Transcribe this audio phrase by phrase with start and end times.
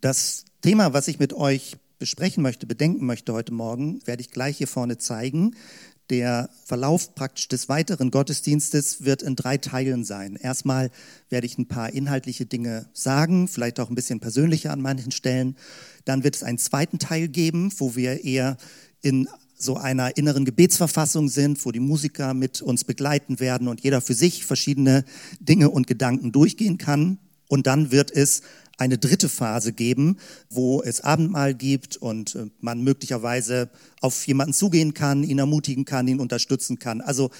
[0.00, 4.56] Das Thema, was ich mit euch besprechen möchte, bedenken möchte heute Morgen, werde ich gleich
[4.56, 5.54] hier vorne zeigen.
[6.08, 10.36] Der Verlauf praktisch des weiteren Gottesdienstes wird in drei Teilen sein.
[10.36, 10.90] Erstmal
[11.28, 15.54] werde ich ein paar inhaltliche Dinge sagen, vielleicht auch ein bisschen persönlicher an manchen Stellen.
[16.06, 18.56] Dann wird es einen zweiten Teil geben, wo wir eher
[19.02, 24.00] in so einer inneren Gebetsverfassung sind, wo die Musiker mit uns begleiten werden und jeder
[24.00, 25.04] für sich verschiedene
[25.40, 27.18] Dinge und Gedanken durchgehen kann.
[27.48, 28.42] Und dann wird es
[28.80, 30.16] eine dritte Phase geben,
[30.48, 33.68] wo es Abendmahl gibt und äh, man möglicherweise
[34.00, 37.02] auf jemanden zugehen kann, ihn ermutigen kann, ihn unterstützen kann.
[37.02, 37.30] Also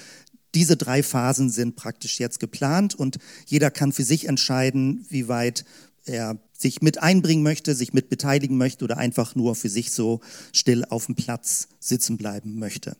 [0.53, 3.17] diese drei Phasen sind praktisch jetzt geplant und
[3.47, 5.65] jeder kann für sich entscheiden, wie weit
[6.05, 10.21] er sich mit einbringen möchte, sich mit beteiligen möchte oder einfach nur für sich so
[10.53, 12.97] still auf dem Platz sitzen bleiben möchte.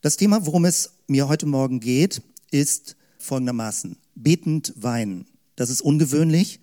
[0.00, 3.96] Das Thema, worum es mir heute Morgen geht, ist folgendermaßen.
[4.16, 5.26] Betend weinen.
[5.54, 6.60] Das ist ungewöhnlich.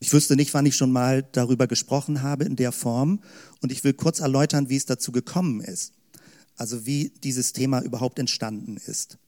[0.00, 3.20] Ich wüsste nicht, wann ich schon mal darüber gesprochen habe in der Form.
[3.60, 5.92] Und ich will kurz erläutern, wie es dazu gekommen ist.
[6.56, 9.18] Also wie dieses Thema überhaupt entstanden ist.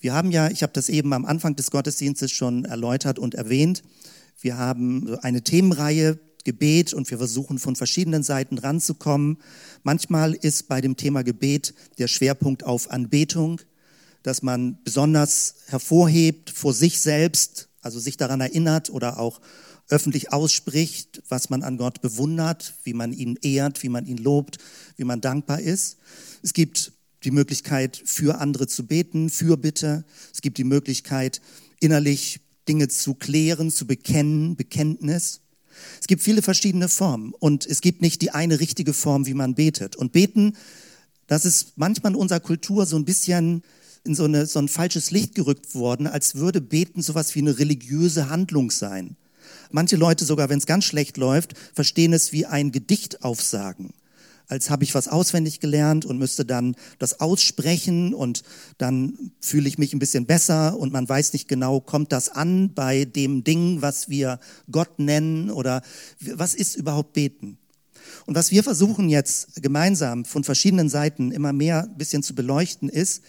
[0.00, 3.82] Wir haben ja, ich habe das eben am Anfang des Gottesdienstes schon erläutert und erwähnt,
[4.40, 9.38] wir haben eine Themenreihe Gebet und wir versuchen von verschiedenen Seiten ranzukommen.
[9.82, 13.60] Manchmal ist bei dem Thema Gebet der Schwerpunkt auf Anbetung,
[14.22, 19.40] dass man besonders hervorhebt vor sich selbst, also sich daran erinnert oder auch
[19.90, 24.58] öffentlich ausspricht, was man an Gott bewundert, wie man ihn ehrt, wie man ihn lobt,
[24.96, 25.98] wie man dankbar ist.
[26.42, 26.92] Es gibt
[27.24, 30.04] die Möglichkeit, für andere zu beten, für Bitte.
[30.32, 31.40] Es gibt die Möglichkeit,
[31.80, 35.40] innerlich Dinge zu klären, zu bekennen, Bekenntnis.
[36.00, 39.54] Es gibt viele verschiedene Formen und es gibt nicht die eine richtige Form, wie man
[39.54, 39.96] betet.
[39.96, 40.56] Und beten,
[41.26, 43.62] das ist manchmal in unserer Kultur so ein bisschen
[44.04, 47.58] in so, eine, so ein falsches Licht gerückt worden, als würde beten sowas wie eine
[47.58, 49.16] religiöse Handlung sein.
[49.70, 53.92] Manche Leute, sogar wenn es ganz schlecht läuft, verstehen es wie ein Gedicht aufsagen.
[54.50, 58.42] Als habe ich was auswendig gelernt und müsste dann das aussprechen und
[58.78, 62.74] dann fühle ich mich ein bisschen besser und man weiß nicht genau, kommt das an
[62.74, 65.82] bei dem Ding, was wir Gott nennen oder
[66.18, 67.58] was ist überhaupt beten?
[68.26, 72.88] Und was wir versuchen jetzt gemeinsam von verschiedenen Seiten immer mehr ein bisschen zu beleuchten
[72.88, 73.22] ist,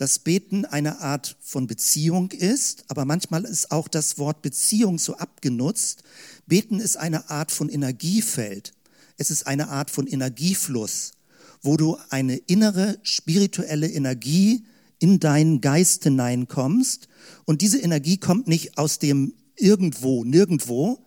[0.00, 5.16] dass Beten eine Art von Beziehung ist, aber manchmal ist auch das Wort Beziehung so
[5.16, 6.04] abgenutzt.
[6.46, 8.72] Beten ist eine Art von Energiefeld.
[9.18, 11.12] Es ist eine Art von Energiefluss,
[11.60, 14.64] wo du eine innere spirituelle Energie
[15.00, 17.06] in deinen Geist hineinkommst.
[17.44, 21.04] Und diese Energie kommt nicht aus dem irgendwo, nirgendwo,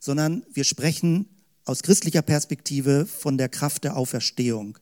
[0.00, 1.30] sondern wir sprechen
[1.64, 4.78] aus christlicher Perspektive von der Kraft der Auferstehung.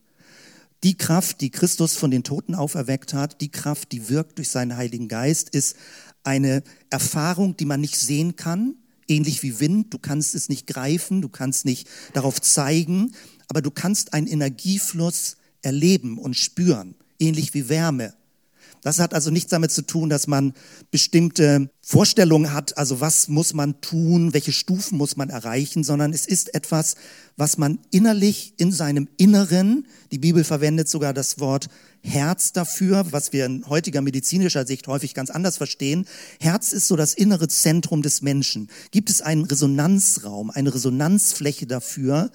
[0.83, 4.75] Die Kraft, die Christus von den Toten auferweckt hat, die Kraft, die wirkt durch seinen
[4.75, 5.77] Heiligen Geist, ist
[6.25, 8.75] eine Erfahrung, die man nicht sehen kann,
[9.07, 9.93] ähnlich wie Wind.
[9.93, 13.13] Du kannst es nicht greifen, du kannst nicht darauf zeigen,
[13.47, 18.13] aber du kannst einen Energiefluss erleben und spüren, ähnlich wie Wärme.
[18.83, 20.53] Das hat also nichts damit zu tun, dass man
[20.91, 26.25] bestimmte Vorstellungen hat, also was muss man tun, welche Stufen muss man erreichen, sondern es
[26.25, 26.95] ist etwas,
[27.37, 31.69] was man innerlich in seinem Inneren, die Bibel verwendet sogar das Wort
[32.01, 36.05] Herz dafür, was wir in heutiger medizinischer Sicht häufig ganz anders verstehen.
[36.41, 38.69] Herz ist so das innere Zentrum des Menschen.
[38.91, 42.29] Gibt es einen Resonanzraum, eine Resonanzfläche dafür,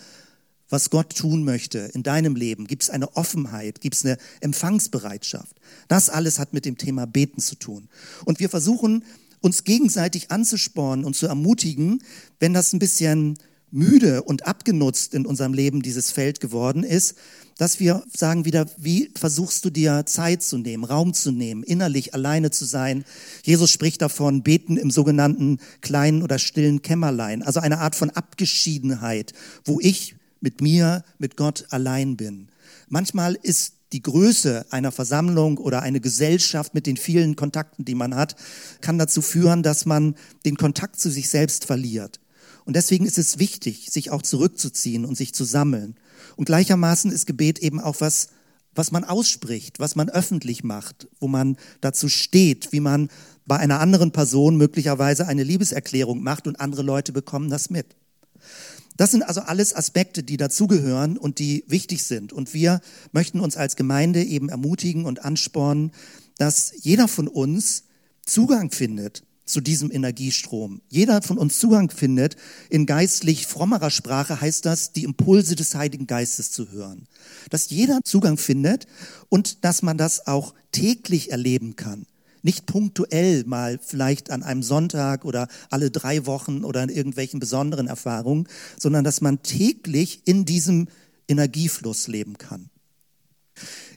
[0.69, 2.67] was Gott tun möchte in deinem Leben?
[2.67, 3.81] Gibt es eine Offenheit?
[3.81, 5.61] Gibt es eine Empfangsbereitschaft?
[5.89, 7.89] Das alles hat mit dem Thema Beten zu tun.
[8.25, 9.05] Und wir versuchen,
[9.41, 12.03] uns gegenseitig anzuspornen und zu ermutigen,
[12.41, 13.39] wenn das ein bisschen
[13.71, 17.17] müde und abgenutzt in unserem Leben dieses Feld geworden ist,
[17.59, 22.15] dass wir sagen wieder, wie versuchst du dir Zeit zu nehmen, Raum zu nehmen, innerlich
[22.15, 23.05] alleine zu sein.
[23.43, 29.33] Jesus spricht davon, beten im sogenannten kleinen oder stillen Kämmerlein, also eine Art von Abgeschiedenheit,
[29.65, 32.49] wo ich mit mir, mit Gott allein bin.
[32.89, 38.15] Manchmal ist die Größe einer Versammlung oder eine Gesellschaft mit den vielen Kontakten, die man
[38.15, 38.37] hat,
[38.81, 42.21] kann dazu führen, dass man den Kontakt zu sich selbst verliert.
[42.65, 45.97] Und deswegen ist es wichtig, sich auch zurückzuziehen und sich zu sammeln.
[46.37, 48.29] Und gleichermaßen ist Gebet eben auch was,
[48.75, 53.09] was man ausspricht, was man öffentlich macht, wo man dazu steht, wie man
[53.47, 57.97] bei einer anderen Person möglicherweise eine Liebeserklärung macht und andere Leute bekommen das mit.
[58.99, 62.33] Das sind also alles Aspekte, die dazugehören und die wichtig sind.
[62.33, 62.81] Und wir
[63.13, 65.93] möchten uns als Gemeinde eben ermutigen und anspornen,
[66.37, 67.85] dass jeder von uns
[68.27, 70.83] Zugang findet zu diesem Energiestrom.
[70.89, 72.35] Jeder von uns Zugang findet.
[72.71, 77.07] In geistlich frommerer Sprache heißt das, die Impulse des Heiligen Geistes zu hören.
[77.51, 78.89] Dass jeder Zugang findet
[79.29, 82.05] und dass man das auch täglich erleben kann.
[82.49, 87.89] Nicht punktuell mal vielleicht an einem Sonntag oder alle drei Wochen oder in irgendwelchen besonderen
[87.89, 88.49] Erfahrungen,
[88.79, 90.89] sondern dass man täglich in diesem
[91.29, 92.71] Energiefluss leben kann.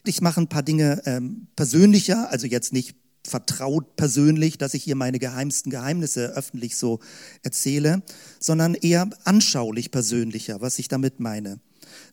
[0.04, 4.98] Ich mache ein paar Dinge ähm, persönlicher, also jetzt nicht vertraut persönlich, dass ich hier
[4.98, 7.00] meine geheimsten Geheimnisse öffentlich so
[7.44, 8.02] erzähle,
[8.42, 11.62] sondern eher anschaulich persönlicher, was ich damit meine.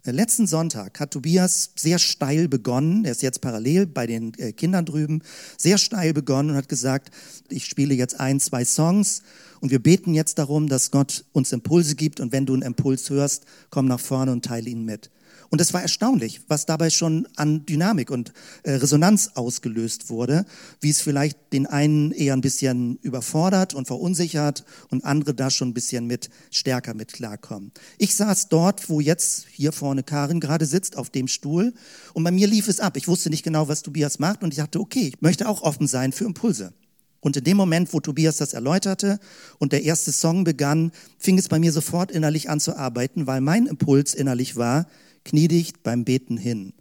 [0.05, 4.53] Äh, letzten Sonntag hat Tobias sehr steil begonnen, er ist jetzt parallel bei den äh,
[4.53, 5.23] Kindern drüben,
[5.57, 7.11] sehr steil begonnen und hat gesagt,
[7.49, 9.23] ich spiele jetzt ein, zwei Songs
[9.61, 13.11] und wir beten jetzt darum, dass Gott uns Impulse gibt und wenn du einen Impuls
[13.11, 15.11] hörst, komm nach vorne und teile ihn mit.
[15.51, 18.33] Und es war erstaunlich, was dabei schon an Dynamik und
[18.65, 20.45] äh, Resonanz ausgelöst wurde,
[20.81, 25.69] wie es vielleicht den einen eher ein bisschen überfordert und verunsichert und andere da schon
[25.69, 27.73] ein bisschen mit stärker mit klarkommen.
[27.97, 31.73] Ich saß dort, wo jetzt hier vorne Karin gerade sitzt, auf dem Stuhl
[32.13, 32.97] und bei mir lief es ab.
[32.97, 35.87] Ich wusste nicht genau, was Tobias macht und ich dachte, okay, ich möchte auch offen
[35.87, 36.75] sein für Impulse.
[37.21, 39.19] Und in dem Moment, wo Tobias das erläuterte
[39.59, 43.41] und der erste Song begann, fing es bei mir sofort innerlich an zu arbeiten, weil
[43.41, 44.87] mein Impuls innerlich war,
[45.29, 46.73] knie dich beim Beten hin.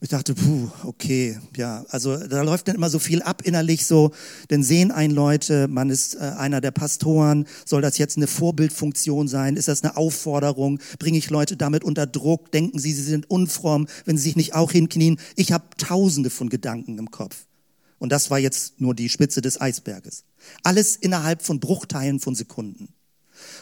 [0.00, 4.12] Ich dachte, puh, okay, ja, also da läuft dann immer so viel ab innerlich so,
[4.50, 9.26] denn sehen ein Leute, man ist äh, einer der Pastoren, soll das jetzt eine Vorbildfunktion
[9.26, 9.56] sein?
[9.56, 10.78] Ist das eine Aufforderung?
[10.98, 12.52] Bringe ich Leute damit unter Druck?
[12.52, 15.18] Denken sie, sie sind unfromm, wenn sie sich nicht auch hinknien?
[15.34, 17.46] Ich habe tausende von Gedanken im Kopf.
[17.98, 20.24] Und das war jetzt nur die Spitze des Eisberges.
[20.62, 22.90] Alles innerhalb von Bruchteilen von Sekunden.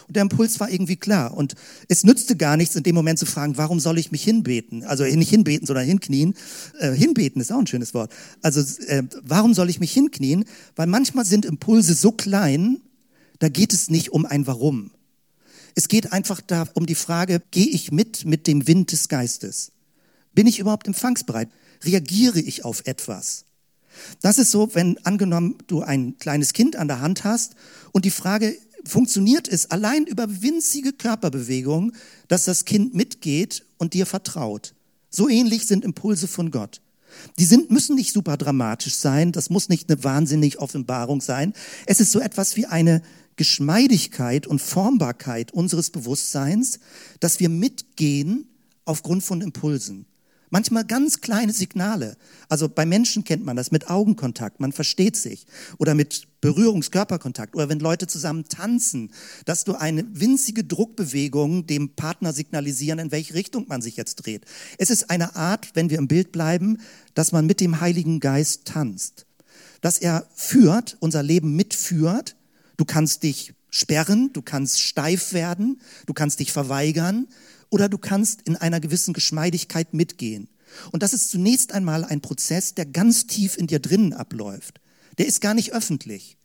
[0.07, 1.37] Und der Impuls war irgendwie klar.
[1.37, 1.55] Und
[1.89, 4.85] es nützte gar nichts, in dem Moment zu fragen, warum soll ich mich hinbeten?
[4.85, 6.35] Also nicht hinbeten, sondern hinknien.
[6.79, 8.13] Äh, hinbeten ist auch ein schönes Wort.
[8.43, 10.45] Also äh, warum soll ich mich hinknien?
[10.77, 12.81] Weil manchmal sind Impulse so klein,
[13.39, 14.91] da geht es nicht um ein Warum.
[15.75, 19.73] Es geht einfach da um die Frage, gehe ich mit mit dem Wind des Geistes?
[20.33, 21.49] Bin ich überhaupt empfangsbereit?
[21.83, 23.45] Reagiere ich auf etwas?
[24.21, 27.55] Das ist so, wenn angenommen du ein kleines Kind an der Hand hast
[27.93, 28.57] und die Frage
[28.87, 31.93] funktioniert es allein über winzige Körperbewegungen,
[32.29, 34.75] dass das Kind mitgeht und dir vertraut.
[35.11, 36.81] So ähnlich sind Impulse von Gott.
[37.39, 41.55] Die sind, müssen nicht super dramatisch sein, das muss nicht eine wahnsinnige Offenbarung sein.
[41.87, 43.03] Es ist so etwas wie eine
[43.37, 46.81] Geschmeidigkeit und Formbarkeit unseres Bewusstseins,
[47.21, 48.49] dass wir mitgehen
[48.85, 50.07] aufgrund von Impulsen.
[50.55, 52.17] Manchmal ganz kleine Signale.
[52.49, 55.47] Also bei Menschen kennt man das mit Augenkontakt, man versteht sich.
[55.79, 57.57] Oder mit Berührungskörperkontakt.
[57.57, 59.11] Oder wenn Leute zusammen tanzen,
[59.47, 64.45] dass du eine winzige Druckbewegung dem Partner signalisieren, in welche Richtung man sich jetzt dreht.
[64.79, 66.79] Es ist eine Art, wenn wir im Bild bleiben,
[67.15, 69.27] dass man mit dem Heiligen Geist tanzt.
[69.81, 72.37] Dass er führt, unser Leben mitführt.
[72.77, 77.27] Du kannst dich sperren, du kannst steif werden, du kannst dich verweigern,
[77.75, 80.47] oder du kannst in einer gewissen Geschmeidigkeit mitgehen.
[80.93, 84.81] Und das ist zunächst einmal ein Prozess, der ganz tief in dir drinnen abläuft.
[85.19, 86.37] Der ist gar nicht öffentlich.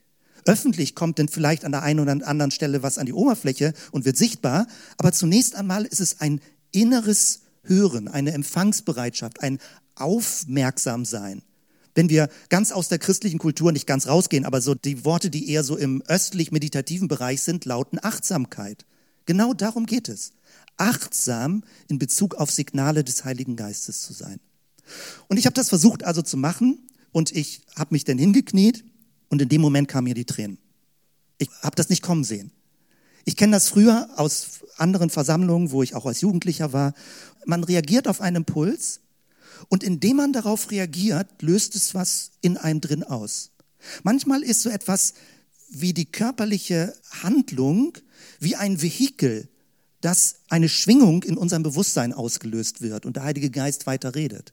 [0.44, 4.04] Öffentlich kommt dann vielleicht an der einen oder anderen Stelle was an die Oberfläche und
[4.04, 4.66] wird sichtbar,
[4.98, 6.40] aber zunächst einmal ist es ein
[6.72, 9.60] inneres Hören, eine Empfangsbereitschaft, ein
[9.94, 11.42] Aufmerksamsein.
[11.94, 15.48] Wenn wir ganz aus der christlichen Kultur nicht ganz rausgehen, aber so die Worte, die
[15.48, 18.84] eher so im östlich-meditativen Bereich sind, lauten Achtsamkeit.
[19.26, 20.32] Genau darum geht es
[20.80, 24.40] achtsam in Bezug auf Signale des Heiligen Geistes zu sein.
[25.28, 26.78] Und ich habe das versucht also zu machen
[27.12, 28.84] und ich habe mich dann hingekniet
[29.28, 30.58] und in dem Moment kamen mir die Tränen.
[31.38, 32.50] Ich habe das nicht kommen sehen.
[33.24, 36.94] Ich kenne das früher aus anderen Versammlungen, wo ich auch als Jugendlicher war.
[37.44, 39.00] Man reagiert auf einen Impuls
[39.68, 43.50] und indem man darauf reagiert, löst es was in einem drin aus.
[44.02, 45.14] Manchmal ist so etwas
[45.68, 47.96] wie die körperliche Handlung
[48.40, 49.48] wie ein Vehikel,
[50.00, 54.52] dass eine Schwingung in unserem Bewusstsein ausgelöst wird und der Heilige Geist weiter redet.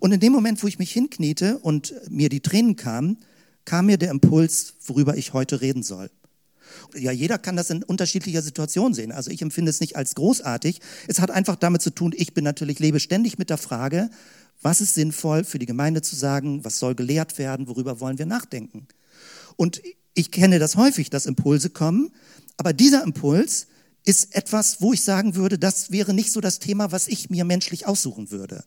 [0.00, 3.18] Und in dem Moment, wo ich mich hinkniete und mir die Tränen kamen,
[3.64, 6.10] kam mir der Impuls, worüber ich heute reden soll.
[6.94, 9.12] Ja, jeder kann das in unterschiedlicher Situation sehen.
[9.12, 10.80] Also ich empfinde es nicht als großartig.
[11.08, 14.10] Es hat einfach damit zu tun, ich bin natürlich, lebe ständig mit der Frage,
[14.62, 18.26] was ist sinnvoll für die Gemeinde zu sagen, was soll gelehrt werden, worüber wollen wir
[18.26, 18.86] nachdenken.
[19.56, 19.82] Und
[20.14, 22.10] ich kenne das häufig, dass Impulse kommen,
[22.56, 23.66] aber dieser Impuls
[24.06, 27.44] ist etwas, wo ich sagen würde, das wäre nicht so das Thema, was ich mir
[27.44, 28.64] menschlich aussuchen würde.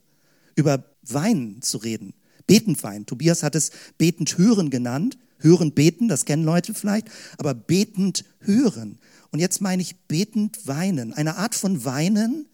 [0.56, 2.14] Über Weinen zu reden.
[2.46, 3.06] Betend weinen.
[3.06, 5.18] Tobias hat es betend hören genannt.
[5.42, 9.00] Hören, beten, das kennen Leute vielleicht, aber betend hören.
[9.32, 11.14] Und jetzt meine ich betend weinen.
[11.14, 12.50] Eine Art von Weinen,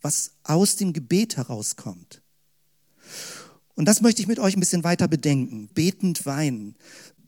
[0.00, 2.22] was aus dem Gebet herauskommt.
[3.74, 5.68] Und das möchte ich mit euch ein bisschen weiter bedenken.
[5.74, 6.76] Betend weinen.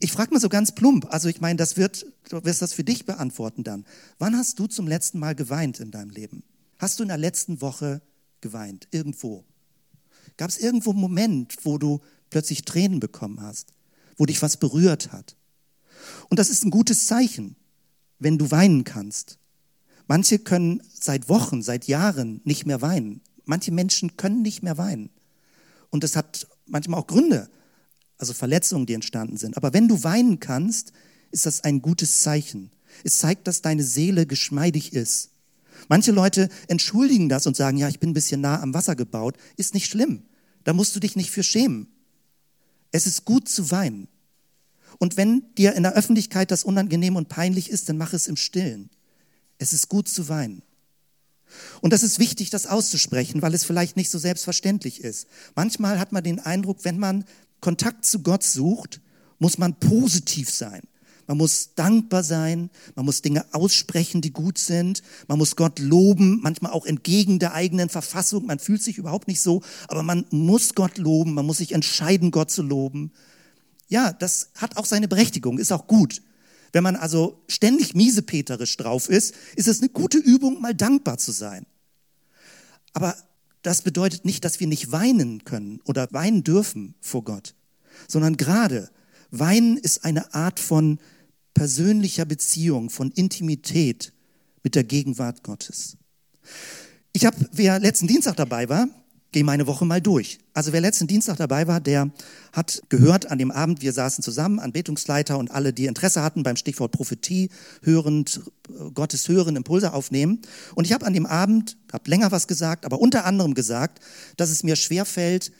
[0.05, 2.83] Ich frage mal so ganz plump, also ich meine, das wird, du wirst das für
[2.83, 3.85] dich beantworten dann.
[4.19, 6.43] Wann hast du zum letzten Mal geweint in deinem Leben?
[6.77, 8.03] Hast du in der letzten Woche
[8.39, 8.87] geweint?
[8.91, 9.45] Irgendwo?
[10.37, 13.69] Gab es irgendwo einen Moment, wo du plötzlich Tränen bekommen hast,
[14.15, 15.37] wo dich was berührt hat.
[16.29, 17.55] Und das ist ein gutes Zeichen,
[18.19, 19.39] wenn du weinen kannst.
[20.05, 23.21] Manche können seit Wochen, seit Jahren nicht mehr weinen.
[23.45, 25.09] Manche Menschen können nicht mehr weinen.
[25.89, 27.49] Und das hat manchmal auch Gründe,
[28.17, 29.57] also Verletzungen, die entstanden sind.
[29.57, 30.91] Aber wenn du weinen kannst,
[31.31, 32.71] ist das ein gutes Zeichen.
[33.03, 35.31] Es zeigt, dass deine Seele geschmeidig ist.
[35.89, 39.37] Manche Leute entschuldigen das und sagen, ja, ich bin ein bisschen nah am Wasser gebaut.
[39.57, 40.23] Ist nicht schlimm.
[40.63, 41.87] Da musst du dich nicht für schämen.
[42.91, 44.07] Es ist gut zu weinen.
[44.99, 48.37] Und wenn dir in der Öffentlichkeit das unangenehm und peinlich ist, dann mach es im
[48.37, 48.89] Stillen.
[49.57, 50.61] Es ist gut zu weinen.
[51.81, 55.27] Und das ist wichtig, das auszusprechen, weil es vielleicht nicht so selbstverständlich ist.
[55.55, 57.25] Manchmal hat man den Eindruck, wenn man
[57.65, 59.01] Kontakt zu Gott sucht,
[59.39, 60.83] muss man positiv sein.
[61.25, 66.41] Man muss dankbar sein, man muss Dinge aussprechen, die gut sind, man muss Gott loben,
[66.43, 70.75] manchmal auch entgegen der eigenen Verfassung, man fühlt sich überhaupt nicht so, aber man muss
[70.75, 73.11] Gott loben, man muss sich entscheiden, Gott zu loben.
[73.87, 76.21] Ja, das hat auch seine Berechtigung, ist auch gut.
[76.71, 81.31] Wenn man also ständig miesepeterisch drauf ist, ist es eine gute Übung, mal dankbar zu
[81.31, 81.65] sein.
[82.93, 83.15] Aber
[83.65, 87.55] das bedeutet nicht, dass wir nicht weinen können oder weinen dürfen vor Gott,
[88.07, 88.89] sondern gerade
[89.31, 90.99] Weinen ist eine Art von
[91.53, 94.13] persönlicher Beziehung, von Intimität
[94.63, 95.97] mit der Gegenwart Gottes.
[97.13, 98.87] Ich habe, wer letzten Dienstag dabei war,
[99.31, 100.39] gehe meine Woche mal durch.
[100.53, 102.09] Also wer letzten Dienstag dabei war, der
[102.53, 106.55] hat gehört an dem Abend, wir saßen zusammen, Anbetungsleiter und alle, die Interesse hatten beim
[106.55, 107.49] Stichwort Prophetie,
[107.81, 108.41] hörend,
[108.93, 110.41] Gottes hören, Impulse aufnehmen.
[110.73, 113.99] Und ich habe an dem Abend, habe länger was gesagt, aber unter anderem gesagt,
[114.37, 115.51] dass es mir schwerfällt,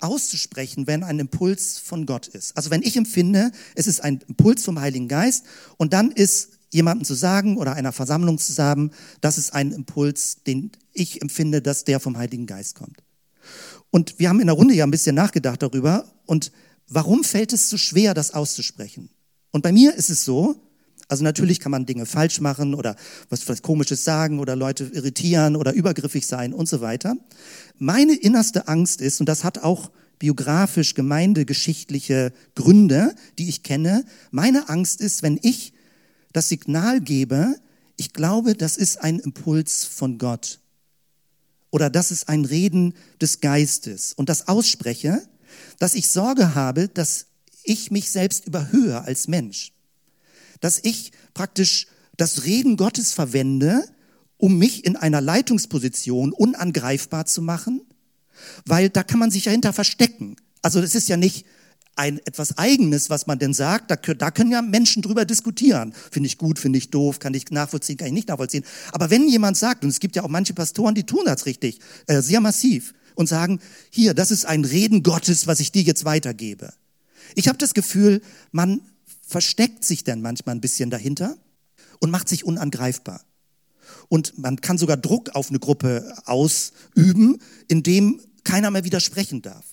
[0.00, 2.56] auszusprechen, wenn ein Impuls von Gott ist.
[2.56, 7.04] Also wenn ich empfinde, es ist ein Impuls vom Heiligen Geist und dann ist jemandem
[7.04, 11.84] zu sagen oder einer Versammlung zu sagen, das ist ein Impuls, den ich empfinde, dass
[11.84, 13.02] der vom Heiligen Geist kommt.
[13.92, 16.06] Und wir haben in der Runde ja ein bisschen nachgedacht darüber.
[16.24, 16.50] Und
[16.88, 19.10] warum fällt es so schwer, das auszusprechen?
[19.50, 20.56] Und bei mir ist es so,
[21.08, 22.96] also natürlich kann man Dinge falsch machen oder
[23.28, 27.16] was vielleicht komisches sagen oder Leute irritieren oder übergriffig sein und so weiter.
[27.76, 34.70] Meine innerste Angst ist, und das hat auch biografisch gemeindegeschichtliche Gründe, die ich kenne, meine
[34.70, 35.74] Angst ist, wenn ich
[36.32, 37.56] das Signal gebe,
[37.98, 40.61] ich glaube, das ist ein Impuls von Gott
[41.72, 45.26] oder das ist ein Reden des Geistes und das ausspreche,
[45.80, 47.26] dass ich Sorge habe, dass
[47.64, 49.72] ich mich selbst überhöhe als Mensch.
[50.60, 53.84] Dass ich praktisch das Reden Gottes verwende,
[54.36, 57.80] um mich in einer Leitungsposition unangreifbar zu machen,
[58.66, 60.36] weil da kann man sich ja hinter verstecken.
[60.60, 61.46] Also das ist ja nicht,
[61.94, 65.92] ein etwas Eigenes, was man denn sagt, da, da können ja Menschen drüber diskutieren.
[66.10, 68.64] Finde ich gut, finde ich doof, kann ich nachvollziehen, kann ich nicht nachvollziehen.
[68.92, 71.80] Aber wenn jemand sagt, und es gibt ja auch manche Pastoren, die tun das richtig,
[72.06, 76.04] äh, sehr massiv, und sagen, hier, das ist ein Reden Gottes, was ich dir jetzt
[76.04, 76.72] weitergebe.
[77.34, 78.80] Ich habe das Gefühl, man
[79.26, 81.36] versteckt sich dann manchmal ein bisschen dahinter
[82.00, 83.22] und macht sich unangreifbar.
[84.08, 89.64] Und man kann sogar Druck auf eine Gruppe ausüben, indem keiner mehr widersprechen darf.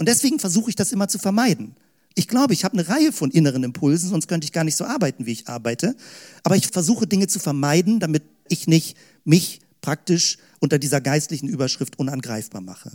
[0.00, 1.74] Und deswegen versuche ich das immer zu vermeiden.
[2.14, 4.86] Ich glaube, ich habe eine Reihe von inneren Impulsen, sonst könnte ich gar nicht so
[4.86, 5.94] arbeiten, wie ich arbeite.
[6.42, 11.98] Aber ich versuche Dinge zu vermeiden, damit ich nicht mich praktisch unter dieser geistlichen Überschrift
[11.98, 12.92] unangreifbar mache.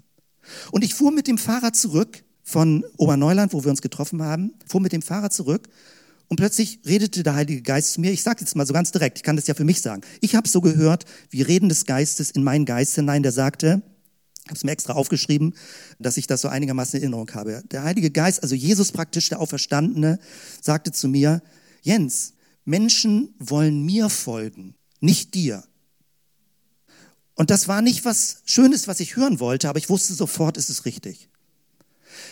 [0.72, 4.82] Und ich fuhr mit dem Fahrrad zurück von Oberneuland, wo wir uns getroffen haben, fuhr
[4.82, 5.70] mit dem Fahrrad zurück
[6.28, 8.14] und plötzlich redete der Heilige Geist zu mir.
[8.14, 10.02] Ich sage jetzt mal so ganz direkt, ich kann das ja für mich sagen.
[10.22, 13.84] Ich habe so gehört, wie Reden des Geistes in meinen Geist hinein, der sagte,
[14.46, 15.56] ich habe es mir extra aufgeschrieben,
[15.98, 17.64] dass ich das so einigermaßen in Erinnerung habe.
[17.72, 20.20] Der Heilige Geist, also Jesus praktisch, der Auferstandene,
[20.62, 21.42] sagte zu mir,
[21.82, 22.34] Jens,
[22.64, 25.64] Menschen wollen mir folgen, nicht dir.
[27.34, 30.70] Und das war nicht was Schönes, was ich hören wollte, aber ich wusste sofort, ist
[30.70, 31.28] es richtig.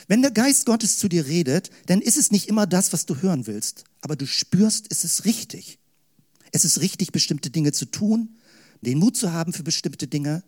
[0.08, 3.24] Wenn der Geist Gottes zu dir redet, dann ist es nicht immer das, was du
[3.24, 5.79] hören willst, aber du spürst, es ist richtig.
[6.51, 8.38] Es ist richtig, bestimmte Dinge zu tun,
[8.82, 10.43] den Mut zu haben für bestimmte Dinge.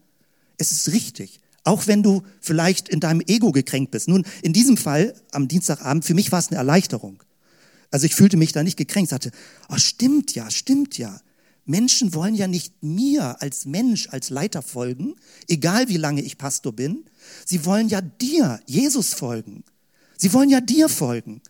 [0.58, 1.40] Es ist richtig.
[1.66, 4.08] Auch wenn du vielleicht in deinem Ego gekränkt bist.
[4.08, 7.22] Nun, in diesem Fall, am Dienstagabend, für mich war es eine Erleichterung.
[7.92, 9.32] Also ich fühlte mich da nicht gekränkt, sagte,
[9.70, 11.20] oh, stimmt ja, stimmt ja.
[11.66, 15.16] Menschen wollen ja nicht mir als Mensch, als Leiter folgen,
[15.48, 17.06] egal wie lange ich Pastor bin.
[17.46, 19.64] Sie wollen ja dir, Jesus folgen.
[20.18, 21.42] Sie wollen ja dir folgen.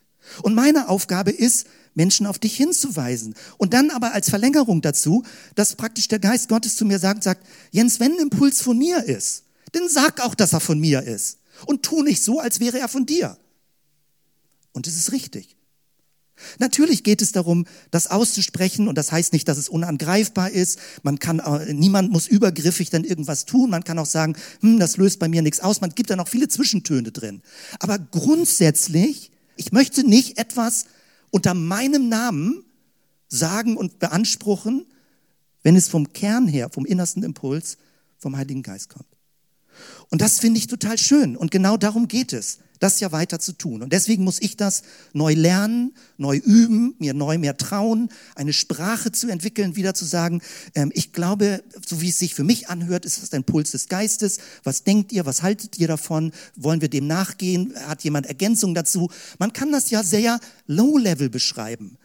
[0.41, 3.35] Und meine Aufgabe ist, Menschen auf dich hinzuweisen.
[3.57, 5.23] Und dann aber als Verlängerung dazu,
[5.55, 9.03] dass praktisch der Geist Gottes zu mir sagt, sagt, Jens, wenn ein Impuls von mir
[9.03, 9.44] ist,
[9.75, 11.39] dann sag auch, dass er von mir ist.
[11.65, 13.37] Und tu nicht so, als wäre er von dir.
[14.73, 15.55] Und es ist richtig.
[16.59, 20.79] Natürlich geht es darum, das auszusprechen und das heißt nicht, dass es unangreifbar ist.
[21.01, 23.69] Man kann, äh, niemand muss übergriffig dann irgendwas tun.
[23.69, 25.79] Man kann auch sagen, hm, das löst bei mir nichts aus.
[25.79, 27.41] Man gibt da noch viele Zwischentöne drin.
[27.79, 30.87] Aber grundsätzlich, ich möchte nicht etwas
[31.31, 32.65] unter meinem Namen
[33.29, 34.85] sagen und beanspruchen,
[35.63, 37.77] wenn es vom Kern her, vom innersten Impuls,
[38.17, 39.14] vom Heiligen Geist kommt.
[40.09, 41.35] Und das finde ich total schön.
[41.35, 43.81] Und genau darum geht es das ja weiter zu tun.
[43.81, 44.83] Und deswegen muss ich das
[45.13, 50.41] neu lernen, neu üben, mir neu mehr trauen, eine Sprache zu entwickeln, wieder zu sagen,
[50.73, 53.87] ähm, ich glaube, so wie es sich für mich anhört, ist das ein Puls des
[53.87, 54.39] Geistes.
[54.63, 55.25] Was denkt ihr?
[55.25, 56.31] Was haltet ihr davon?
[56.55, 57.73] Wollen wir dem nachgehen?
[57.87, 59.09] Hat jemand Ergänzung dazu?
[59.39, 61.97] Man kann das ja sehr low-level beschreiben.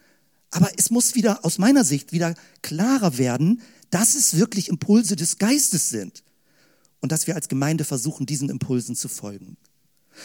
[0.51, 5.37] Aber es muss wieder aus meiner Sicht wieder klarer werden, dass es wirklich Impulse des
[5.37, 6.23] Geistes sind
[7.01, 9.57] und dass wir als Gemeinde versuchen, diesen Impulsen zu folgen.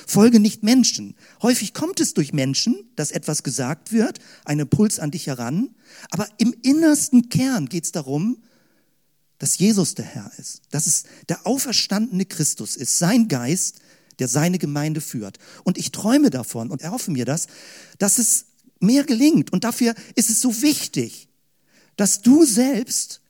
[0.07, 1.15] Folge nicht Menschen.
[1.43, 5.75] Häufig kommt es durch Menschen, dass etwas gesagt wird, ein Impuls an dich heran,
[6.11, 8.39] aber im innersten Kern geht es darum,
[9.39, 13.81] dass Jesus der Herr ist, dass es der auferstandene Christus ist, sein Geist,
[14.19, 15.39] der seine Gemeinde führt.
[15.65, 17.47] Und ich träume davon und erhoffe mir das,
[17.99, 18.47] dass es
[18.81, 19.53] mehr gelingt.
[19.53, 21.29] Und dafür ist es so wichtig,
[21.97, 23.21] dass du selbst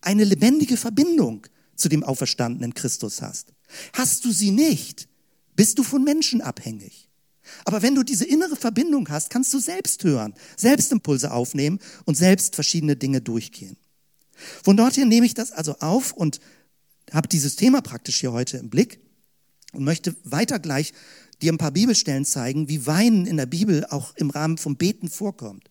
[0.00, 3.52] eine lebendige Verbindung zu dem auferstandenen Christus hast.
[3.92, 5.08] Hast du sie nicht,
[5.56, 7.08] bist du von Menschen abhängig.
[7.64, 12.16] Aber wenn du diese innere Verbindung hast, kannst du selbst hören, selbst Impulse aufnehmen und
[12.16, 13.76] selbst verschiedene Dinge durchgehen.
[14.62, 16.40] Von dorthin nehme ich das also auf und
[17.12, 19.00] habe dieses Thema praktisch hier heute im Blick
[19.72, 20.92] und möchte weiter gleich
[21.42, 25.08] dir ein paar Bibelstellen zeigen, wie Weinen in der Bibel auch im Rahmen vom Beten
[25.08, 25.70] vorkommt.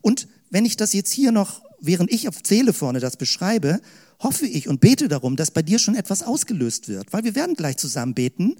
[0.00, 3.80] Und wenn ich das jetzt hier noch, während ich auf Zähle vorne das beschreibe,
[4.20, 7.56] hoffe ich und bete darum, dass bei dir schon etwas ausgelöst wird, weil wir werden
[7.56, 8.56] gleich zusammen beten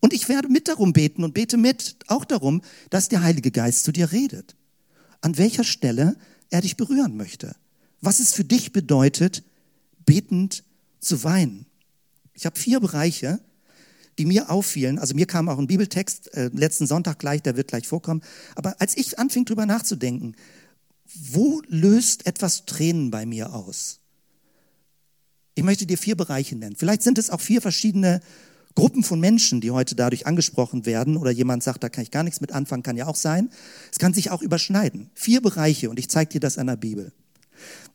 [0.00, 3.84] und ich werde mit darum beten und bete mit auch darum, dass der Heilige Geist
[3.84, 4.54] zu dir redet.
[5.20, 6.16] An welcher Stelle
[6.50, 7.56] er dich berühren möchte.
[8.00, 9.42] Was es für dich bedeutet,
[10.06, 10.62] betend
[11.00, 11.66] zu weinen.
[12.34, 13.40] Ich habe vier Bereiche,
[14.18, 14.98] die mir auffielen.
[14.98, 18.22] Also mir kam auch ein Bibeltext äh, letzten Sonntag gleich, der wird gleich vorkommen.
[18.54, 20.34] Aber als ich anfing drüber nachzudenken,
[21.14, 24.00] wo löst etwas Tränen bei mir aus?
[25.54, 26.76] Ich möchte dir vier Bereiche nennen.
[26.76, 28.20] Vielleicht sind es auch vier verschiedene
[28.74, 32.22] Gruppen von Menschen, die heute dadurch angesprochen werden oder jemand sagt, da kann ich gar
[32.22, 33.50] nichts mit anfangen, kann ja auch sein.
[33.90, 35.10] Es kann sich auch überschneiden.
[35.14, 37.12] Vier Bereiche und ich zeige dir das an der Bibel.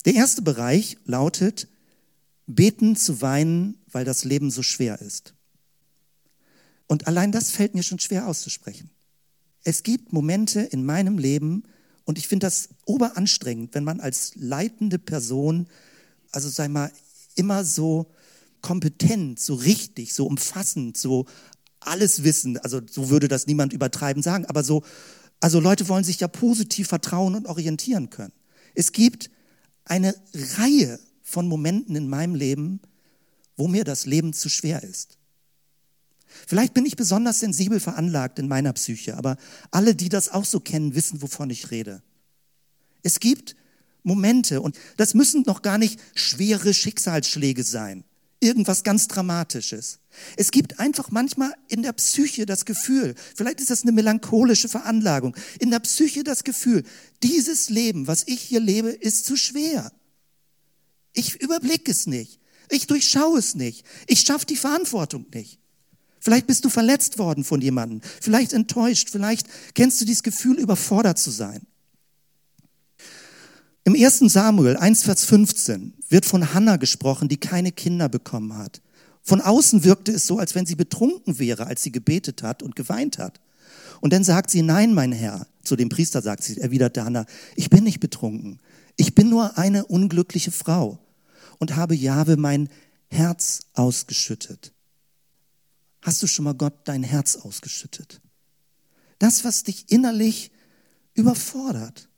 [0.04, 1.70] Der erste Bereich lautet,
[2.48, 5.34] beten zu weinen, weil das Leben so schwer ist.
[6.88, 8.90] Und allein das fällt mir schon schwer auszusprechen.
[9.64, 11.64] Es gibt Momente in meinem Leben,
[12.06, 15.68] und ich finde das oberanstrengend, wenn man als leitende Person,
[16.32, 16.92] also sei mal,
[17.36, 18.12] immer so
[18.62, 21.26] kompetent, so richtig, so umfassend, so
[21.80, 22.58] alles wissen.
[22.58, 24.84] Also so würde das niemand übertreiben sagen, aber so,
[25.40, 28.34] also Leute wollen sich ja positiv vertrauen und orientieren können.
[28.76, 29.30] Es gibt
[29.86, 30.16] eine
[30.58, 32.80] Reihe von Momenten in meinem Leben,
[33.58, 35.18] wo mir das Leben zu schwer ist.
[36.48, 39.38] Vielleicht bin ich besonders sensibel veranlagt in meiner Psyche, aber
[39.72, 42.02] alle, die das auch so kennen, wissen, wovon ich rede.
[43.02, 43.56] Es gibt
[44.04, 48.04] Momente, und das müssen noch gar nicht schwere Schicksalsschläge sein
[48.44, 50.00] irgendwas ganz Dramatisches.
[50.36, 55.36] Es gibt einfach manchmal in der Psyche das Gefühl, vielleicht ist das eine melancholische Veranlagung,
[55.60, 56.84] in der Psyche das Gefühl,
[57.24, 59.92] dieses Leben, was ich hier lebe, ist zu schwer.
[61.14, 62.40] Ich überblicke es nicht.
[62.70, 63.86] Ich durchschaue es nicht.
[64.08, 65.60] Ich schaffe die Verantwortung nicht.
[66.24, 71.20] Vielleicht bist du verletzt worden von jemandem, vielleicht enttäuscht, vielleicht kennst du dieses Gefühl, überfordert
[71.20, 71.68] zu sein.
[73.84, 74.20] Im 1.
[74.20, 78.82] Samuel 1, Vers 15 wird von Hannah gesprochen, die keine Kinder bekommen hat.
[79.22, 82.78] Von außen wirkte es so, als wenn sie betrunken wäre, als sie gebetet hat und
[82.78, 83.42] geweint hat.
[84.00, 85.46] Und dann sagt sie, nein, mein Herr.
[85.64, 87.26] Zu dem Priester sagt sie, erwiderte Hannah,
[87.58, 88.62] ich bin nicht betrunken.
[88.96, 91.00] Ich bin nur eine unglückliche Frau
[91.60, 92.70] und habe Jahwe mein
[93.10, 94.74] Herz ausgeschüttet.
[96.04, 98.22] Hast du schon mal Gott dein Herz ausgeschüttet?
[99.20, 100.52] Das, was dich innerlich
[101.14, 102.10] überfordert.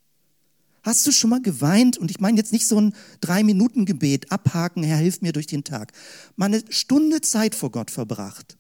[0.82, 1.98] Hast du schon mal geweint?
[1.98, 5.94] Und ich meine jetzt nicht so ein Drei-Minuten-Gebet, abhaken, Herr, hilf mir durch den Tag.
[6.36, 8.58] Mal eine Stunde Zeit vor Gott verbracht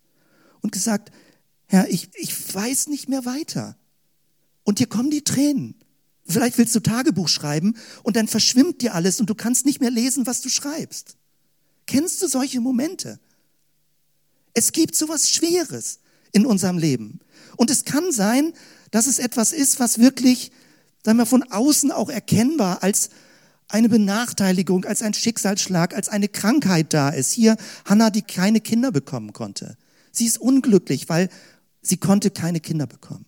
[0.62, 1.12] und gesagt,
[1.68, 3.78] Herr, ich, ich weiß nicht mehr weiter.
[4.64, 5.76] Und dir kommen die Tränen.
[6.28, 9.92] Vielleicht willst du Tagebuch schreiben und dann verschwimmt dir alles und du kannst nicht mehr
[9.92, 11.18] lesen, was du schreibst.
[11.88, 13.20] Kennst du solche Momente?
[14.56, 16.00] Es gibt sowas Schweres
[16.32, 17.20] in unserem Leben.
[17.56, 18.54] Und es kann sein,
[18.90, 20.52] dass es etwas ist, was wirklich
[21.06, 23.10] sagen wir, von außen auch erkennbar als
[23.68, 27.32] eine Benachteiligung, als ein Schicksalsschlag, als eine Krankheit da ist.
[27.32, 29.78] Hier Hannah, die keine Kinder bekommen konnte.
[30.12, 31.30] Sie ist unglücklich, weil
[31.82, 33.26] sie konnte keine Kinder bekommen.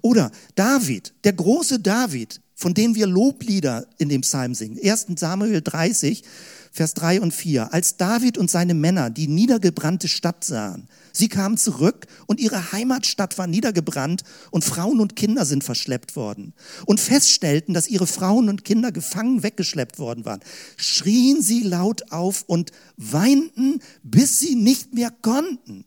[0.00, 4.78] Oder David, der große David, von dem wir Loblieder in dem Psalm singen.
[4.80, 5.06] 1.
[5.16, 6.22] Samuel 30,
[6.70, 7.74] Vers 3 und 4.
[7.74, 13.36] Als David und seine Männer die niedergebrannte Stadt sahen, sie kamen zurück und ihre Heimatstadt
[13.36, 14.22] war niedergebrannt
[14.52, 16.54] und Frauen und Kinder sind verschleppt worden
[16.86, 20.40] und feststellten, dass ihre Frauen und Kinder gefangen weggeschleppt worden waren,
[20.76, 25.84] schrien sie laut auf und weinten, bis sie nicht mehr konnten.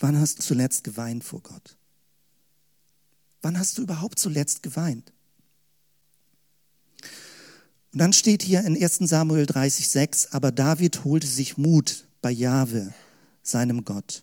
[0.00, 1.76] Wann hast du zuletzt geweint vor Gott?
[3.42, 5.12] Wann hast du überhaupt zuletzt geweint?
[7.92, 12.92] Und dann steht hier in 1 Samuel 30,6, aber David holte sich Mut bei Jahwe,
[13.42, 14.22] seinem Gott.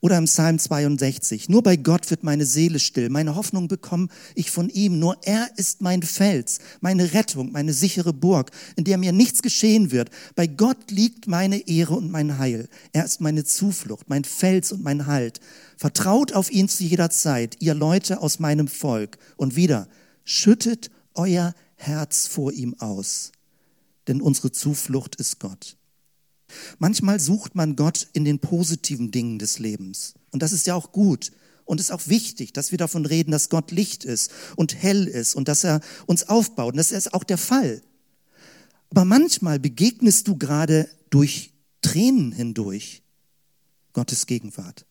[0.00, 4.50] Oder im Psalm 62, nur bei Gott wird meine Seele still, meine Hoffnung bekomme ich
[4.50, 9.12] von ihm, nur er ist mein Fels, meine Rettung, meine sichere Burg, in der mir
[9.12, 10.10] nichts geschehen wird.
[10.34, 12.68] Bei Gott liegt meine Ehre und mein Heil.
[12.92, 15.40] Er ist meine Zuflucht, mein Fels und mein Halt.
[15.76, 19.18] Vertraut auf ihn zu jeder Zeit, ihr Leute aus meinem Volk.
[19.36, 19.88] Und wieder,
[20.24, 23.32] schüttet euer Herz vor ihm aus,
[24.08, 25.76] denn unsere Zuflucht ist Gott.
[26.78, 30.14] Manchmal sucht man Gott in den positiven Dingen des Lebens.
[30.30, 31.32] Und das ist ja auch gut.
[31.64, 35.34] Und ist auch wichtig, dass wir davon reden, dass Gott Licht ist und hell ist
[35.34, 36.74] und dass er uns aufbaut.
[36.74, 37.82] Und das ist auch der Fall.
[38.90, 43.02] Aber manchmal begegnest du gerade durch Tränen hindurch
[43.92, 44.86] Gottes Gegenwart.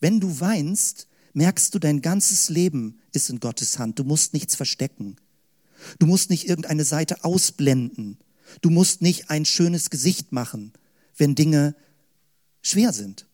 [0.00, 3.98] Wenn du weinst, merkst du, dein ganzes Leben ist in Gottes Hand.
[3.98, 5.16] Du musst nichts verstecken.
[5.98, 8.18] Du musst nicht irgendeine Seite ausblenden.
[8.60, 10.72] Du musst nicht ein schönes Gesicht machen,
[11.16, 11.74] wenn Dinge
[12.62, 13.26] schwer sind.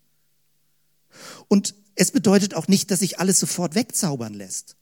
[1.48, 4.76] Und es bedeutet auch nicht, dass sich alles sofort wegzaubern lässt.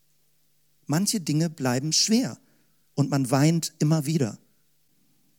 [0.86, 2.38] Manche Dinge bleiben schwer
[2.94, 4.38] und man weint immer wieder,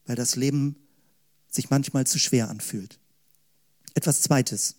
[0.05, 0.75] weil das Leben
[1.49, 2.99] sich manchmal zu schwer anfühlt.
[3.93, 4.75] Etwas Zweites,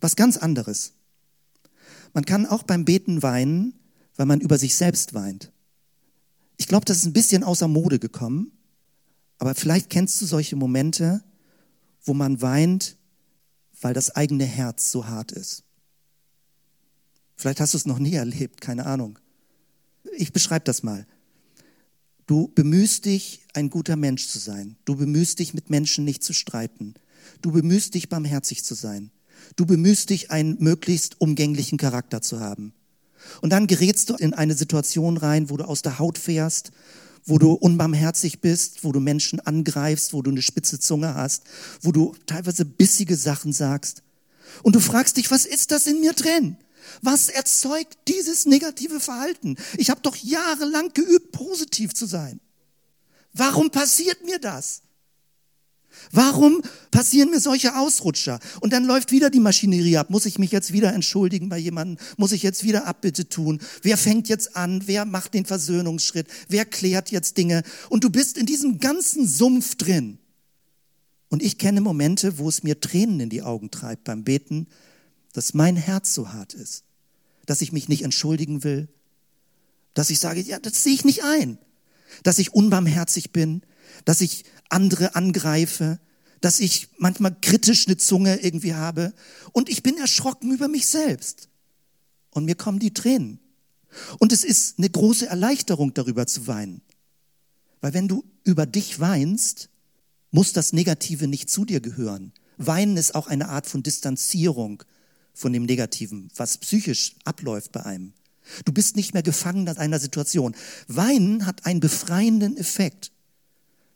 [0.00, 0.92] was ganz anderes.
[2.12, 3.74] Man kann auch beim Beten weinen,
[4.16, 5.52] weil man über sich selbst weint.
[6.60, 8.52] Ich glaube, das ist ein bisschen außer Mode gekommen,
[9.38, 11.24] aber vielleicht kennst du solche Momente,
[12.04, 12.98] wo man weint,
[13.80, 15.64] weil das eigene Herz so hart ist.
[17.34, 19.18] Vielleicht hast du es noch nie erlebt, keine Ahnung.
[20.18, 21.06] Ich beschreibe das mal.
[22.26, 24.76] Du bemühst dich, ein guter Mensch zu sein.
[24.84, 26.92] Du bemühst dich, mit Menschen nicht zu streiten.
[27.40, 29.12] Du bemühst dich, barmherzig zu sein.
[29.56, 32.74] Du bemühst dich, einen möglichst umgänglichen Charakter zu haben.
[33.40, 36.72] Und dann gerätst du in eine Situation rein, wo du aus der Haut fährst,
[37.24, 41.44] wo du unbarmherzig bist, wo du Menschen angreifst, wo du eine spitze Zunge hast,
[41.82, 44.02] wo du teilweise bissige Sachen sagst.
[44.62, 46.56] Und du fragst dich, was ist das in mir drin?
[47.02, 49.56] Was erzeugt dieses negative Verhalten?
[49.76, 52.40] Ich habe doch jahrelang geübt, positiv zu sein.
[53.32, 54.82] Warum passiert mir das?
[56.12, 58.40] Warum passieren mir solche Ausrutscher?
[58.60, 60.10] Und dann läuft wieder die Maschinerie ab.
[60.10, 61.98] Muss ich mich jetzt wieder entschuldigen bei jemandem?
[62.16, 63.60] Muss ich jetzt wieder Abbitte tun?
[63.82, 64.82] Wer fängt jetzt an?
[64.86, 66.26] Wer macht den Versöhnungsschritt?
[66.48, 67.62] Wer klärt jetzt Dinge?
[67.88, 70.18] Und du bist in diesem ganzen Sumpf drin.
[71.28, 74.66] Und ich kenne Momente, wo es mir Tränen in die Augen treibt beim Beten,
[75.32, 76.82] dass mein Herz so hart ist,
[77.46, 78.88] dass ich mich nicht entschuldigen will,
[79.94, 81.58] dass ich sage, ja, das sehe ich nicht ein,
[82.24, 83.62] dass ich unbarmherzig bin,
[84.04, 85.98] dass ich andere angreife,
[86.40, 89.12] dass ich manchmal kritisch eine Zunge irgendwie habe
[89.52, 91.48] und ich bin erschrocken über mich selbst.
[92.30, 93.40] Und mir kommen die Tränen.
[94.18, 96.80] Und es ist eine große Erleichterung darüber zu weinen.
[97.80, 99.68] Weil wenn du über dich weinst,
[100.30, 102.32] muss das Negative nicht zu dir gehören.
[102.56, 104.82] Weinen ist auch eine Art von Distanzierung
[105.34, 108.12] von dem Negativen, was psychisch abläuft bei einem.
[108.64, 110.54] Du bist nicht mehr gefangen in einer Situation.
[110.86, 113.12] Weinen hat einen befreienden Effekt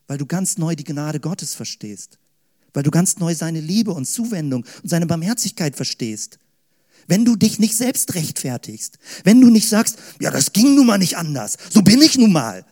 [0.06, 2.18] weil du ganz neu die Gnade Gottes verstehst,
[2.72, 6.38] weil du ganz neu seine Liebe und Zuwendung und seine Barmherzigkeit verstehst.
[7.06, 10.98] Wenn du dich nicht selbst rechtfertigst, wenn du nicht sagst, ja, das ging nun mal
[10.98, 12.64] nicht anders, so bin ich nun mal.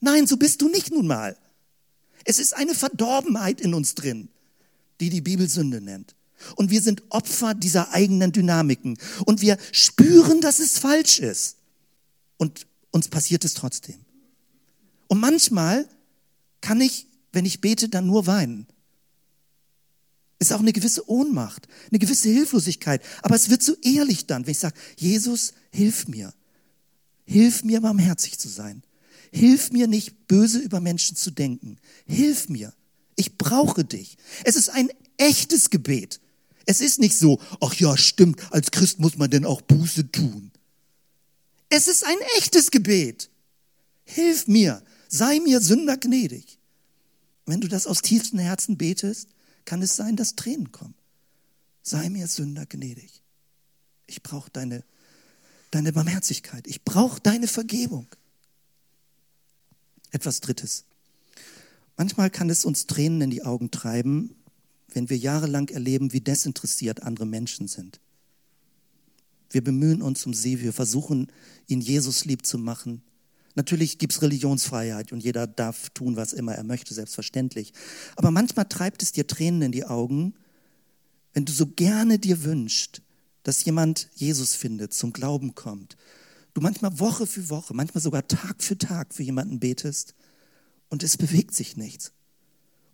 [0.00, 1.36] Nein, so bist du nicht nun mal.
[2.24, 4.28] Es ist eine Verdorbenheit in uns drin,
[5.00, 6.14] die die Bibel Sünde nennt.
[6.56, 8.98] Und wir sind Opfer dieser eigenen Dynamiken.
[9.24, 11.56] Und wir spüren, dass es falsch ist.
[12.36, 13.96] Und uns passiert es trotzdem.
[15.08, 15.88] Und manchmal
[16.66, 18.66] kann ich, wenn ich bete, dann nur weinen.
[20.40, 23.02] Ist auch eine gewisse Ohnmacht, eine gewisse Hilflosigkeit.
[23.22, 26.34] Aber es wird so ehrlich dann, wenn ich sage, Jesus, hilf mir.
[27.24, 28.82] Hilf mir, barmherzig zu sein.
[29.30, 31.78] Hilf mir nicht, böse über Menschen zu denken.
[32.04, 32.74] Hilf mir.
[33.14, 34.18] Ich brauche dich.
[34.42, 36.20] Es ist ein echtes Gebet.
[36.64, 40.50] Es ist nicht so, ach ja, stimmt, als Christ muss man denn auch Buße tun.
[41.68, 43.30] Es ist ein echtes Gebet.
[44.04, 46.55] Hilf mir, sei mir Sünder gnädig.
[47.46, 49.28] Wenn du das aus tiefstem Herzen betest,
[49.64, 50.94] kann es sein, dass Tränen kommen.
[51.82, 53.22] Sei mir Sünder gnädig.
[54.06, 54.84] Ich brauche deine,
[55.70, 56.66] deine Barmherzigkeit.
[56.66, 58.06] Ich brauche deine Vergebung.
[60.10, 60.84] Etwas Drittes.
[61.96, 64.34] Manchmal kann es uns Tränen in die Augen treiben,
[64.88, 68.00] wenn wir jahrelang erleben, wie desinteressiert andere Menschen sind.
[69.50, 71.30] Wir bemühen uns um sie, wir versuchen,
[71.66, 73.02] ihn Jesus lieb zu machen.
[73.56, 77.72] Natürlich gibt es Religionsfreiheit und jeder darf tun, was immer er möchte, selbstverständlich.
[78.14, 80.34] Aber manchmal treibt es dir Tränen in die Augen,
[81.32, 83.02] wenn du so gerne dir wünschst,
[83.42, 85.96] dass jemand Jesus findet, zum Glauben kommt.
[86.52, 90.14] Du manchmal Woche für Woche, manchmal sogar Tag für Tag für jemanden betest
[90.88, 92.12] und es bewegt sich nichts.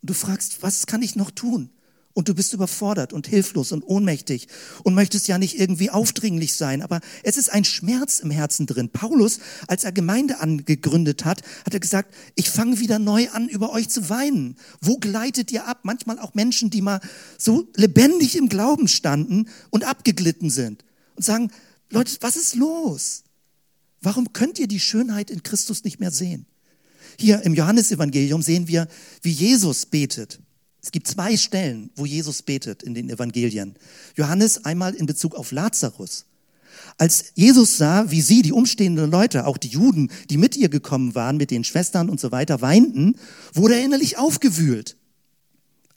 [0.01, 1.71] Und du fragst, was kann ich noch tun?
[2.15, 4.49] Und du bist überfordert und hilflos und ohnmächtig
[4.83, 8.91] und möchtest ja nicht irgendwie aufdringlich sein, aber es ist ein Schmerz im Herzen drin.
[8.91, 13.73] Paulus, als er Gemeinde angegründet hat, hat er gesagt, ich fange wieder neu an, über
[13.73, 14.57] euch zu weinen.
[14.81, 15.81] Wo gleitet ihr ab?
[15.85, 17.01] Manchmal auch Menschen, die mal
[17.39, 20.85] so lebendig im Glauben standen und abgeglitten sind
[21.17, 21.51] und sagen,
[21.91, 23.25] Leute, was ist los?
[24.03, 26.47] Warum könnt ihr die Schönheit in Christus nicht mehr sehen?
[27.19, 28.89] Hier im Johannesevangelium sehen wir,
[29.23, 30.41] wie Jesus betet.
[30.83, 33.77] Es gibt zwei Stellen, wo Jesus betet in den Evangelien.
[34.17, 36.27] Johannes einmal in Bezug auf Lazarus.
[36.99, 41.15] Als Jesus sah, wie sie, die umstehenden Leute, auch die Juden, die mit ihr gekommen
[41.15, 43.17] waren, mit den Schwestern und so weiter, weinten,
[43.55, 44.97] wurde er innerlich aufgewühlt.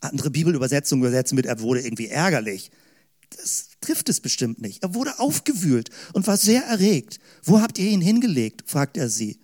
[0.02, 2.69] Andere Bibelübersetzungen übersetzen mit, er wurde irgendwie ärgerlich.
[3.36, 4.84] Das trifft es bestimmt nicht.
[4.84, 7.19] Er wurde aufgewühlt und war sehr erregt.
[7.43, 8.63] Wo habt ihr ihn hingelegt?
[8.67, 9.39] fragt er sie.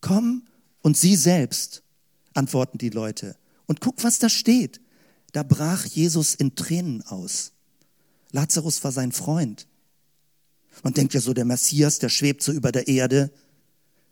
[0.00, 0.42] Komm
[0.82, 1.82] und sie selbst,
[2.34, 3.36] antworten die Leute.
[3.66, 4.80] Und guck, was da steht.
[5.32, 7.52] Da brach Jesus in Tränen aus.
[8.30, 9.66] Lazarus war sein Freund.
[10.82, 13.32] Man denkt ja so, der Messias, der schwebt so über der Erde.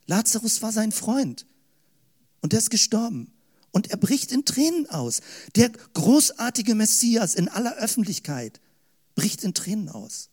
[0.06, 1.46] Lazarus war sein Freund.
[2.40, 3.32] Und er ist gestorben.
[3.72, 5.20] Und er bricht in Tränen aus.
[5.56, 8.60] Der großartige Messias in aller Öffentlichkeit
[9.14, 10.28] bricht in Tränen aus.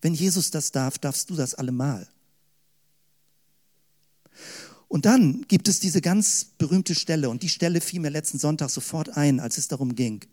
[0.00, 2.08] Wenn Jesus das darf, darfst du das allemal.
[4.88, 8.70] Und dann gibt es diese ganz berühmte Stelle, und die Stelle fiel mir letzten Sonntag
[8.70, 10.24] sofort ein, als es darum ging.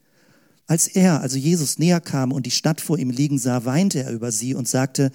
[0.67, 4.11] Als er, also Jesus, näher kam und die Stadt vor ihm liegen sah, weinte er
[4.11, 5.11] über sie und sagte,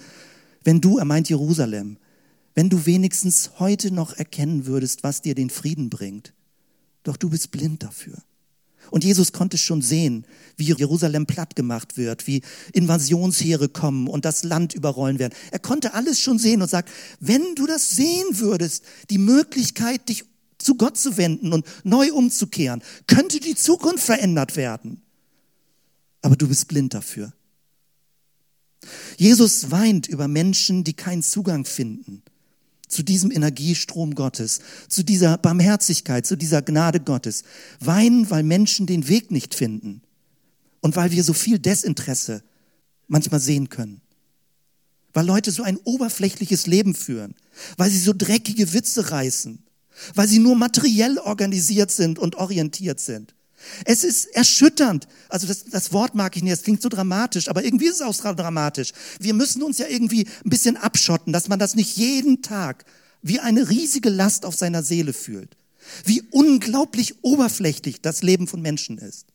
[0.63, 1.97] wenn du, er meint Jerusalem,
[2.53, 6.33] wenn du wenigstens heute noch erkennen würdest, was dir den Frieden bringt,
[7.03, 8.17] doch du bist blind dafür.
[8.89, 10.25] Und Jesus konnte schon sehen,
[10.57, 12.41] wie Jerusalem platt gemacht wird, wie
[12.73, 15.33] Invasionsheere kommen und das Land überrollen werden.
[15.51, 16.89] Er konnte alles schon sehen und sagt,
[17.19, 20.25] wenn du das sehen würdest, die Möglichkeit, dich
[20.57, 25.01] zu Gott zu wenden und neu umzukehren, könnte die Zukunft verändert werden.
[26.21, 27.33] Aber du bist blind dafür.
[29.17, 32.23] Jesus weint über Menschen, die keinen Zugang finden
[32.91, 37.43] zu diesem Energiestrom Gottes, zu dieser Barmherzigkeit, zu dieser Gnade Gottes.
[37.79, 40.01] Weinen, weil Menschen den Weg nicht finden
[40.81, 42.43] und weil wir so viel Desinteresse
[43.07, 44.01] manchmal sehen können.
[45.13, 47.35] Weil Leute so ein oberflächliches Leben führen,
[47.77, 49.59] weil sie so dreckige Witze reißen,
[50.15, 53.33] weil sie nur materiell organisiert sind und orientiert sind.
[53.85, 55.07] Es ist erschütternd.
[55.29, 58.01] Also das, das Wort mag ich nicht, es klingt so dramatisch, aber irgendwie ist es
[58.01, 58.91] auch dramatisch.
[59.19, 62.85] Wir müssen uns ja irgendwie ein bisschen abschotten, dass man das nicht jeden Tag
[63.21, 65.55] wie eine riesige Last auf seiner Seele fühlt.
[66.05, 69.27] Wie unglaublich oberflächlich das Leben von Menschen ist.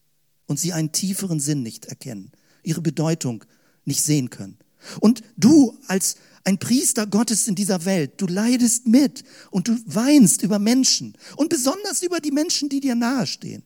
[0.46, 2.30] Und sie einen tieferen Sinn nicht erkennen,
[2.62, 3.44] ihre Bedeutung
[3.84, 4.58] nicht sehen können.
[5.00, 10.42] Und du als ein Priester Gottes in dieser Welt, du leidest mit und du weinst
[10.42, 13.64] über Menschen und besonders über die Menschen, die dir nahestehen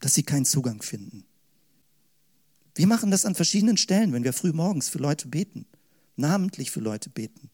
[0.00, 1.24] dass sie keinen Zugang finden.
[2.74, 5.66] Wir machen das an verschiedenen Stellen, wenn wir früh morgens für Leute beten,
[6.16, 7.50] namentlich für Leute beten.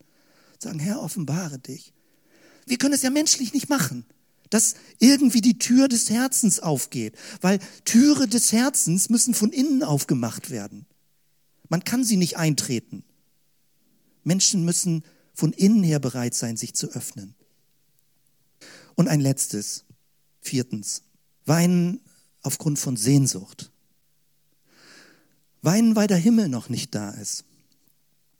[0.59, 1.93] Sagen, Herr, offenbare dich.
[2.67, 4.05] Wir können es ja menschlich nicht machen,
[4.51, 10.51] dass irgendwie die Tür des Herzens aufgeht, weil Türe des Herzens müssen von innen aufgemacht
[10.51, 10.87] werden.
[11.69, 13.05] Man kann sie nicht eintreten.
[14.23, 17.35] Menschen müssen von innen her bereit sein, sich zu öffnen.
[18.95, 19.85] Und ein letztes,
[20.41, 21.03] viertens,
[21.47, 22.01] Weinen
[22.45, 23.73] aufgrund von Sehnsucht.
[25.63, 27.45] Weinen, weil der Himmel noch nicht da ist.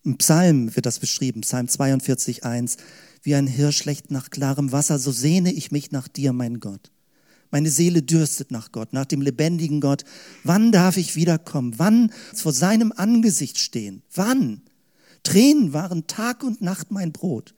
[0.05, 2.77] Im Psalm wird das beschrieben, Psalm 42, 1.
[3.23, 6.91] Wie ein Hirsch schlecht nach klarem Wasser, so sehne ich mich nach dir, mein Gott.
[7.51, 10.05] Meine Seele dürstet nach Gott, nach dem lebendigen Gott.
[10.43, 11.75] Wann darf ich wiederkommen?
[11.79, 14.03] Wann vor seinem Angesicht stehen?
[14.13, 14.61] Wann?
[15.23, 17.55] Tränen waren Tag und Nacht mein Brot.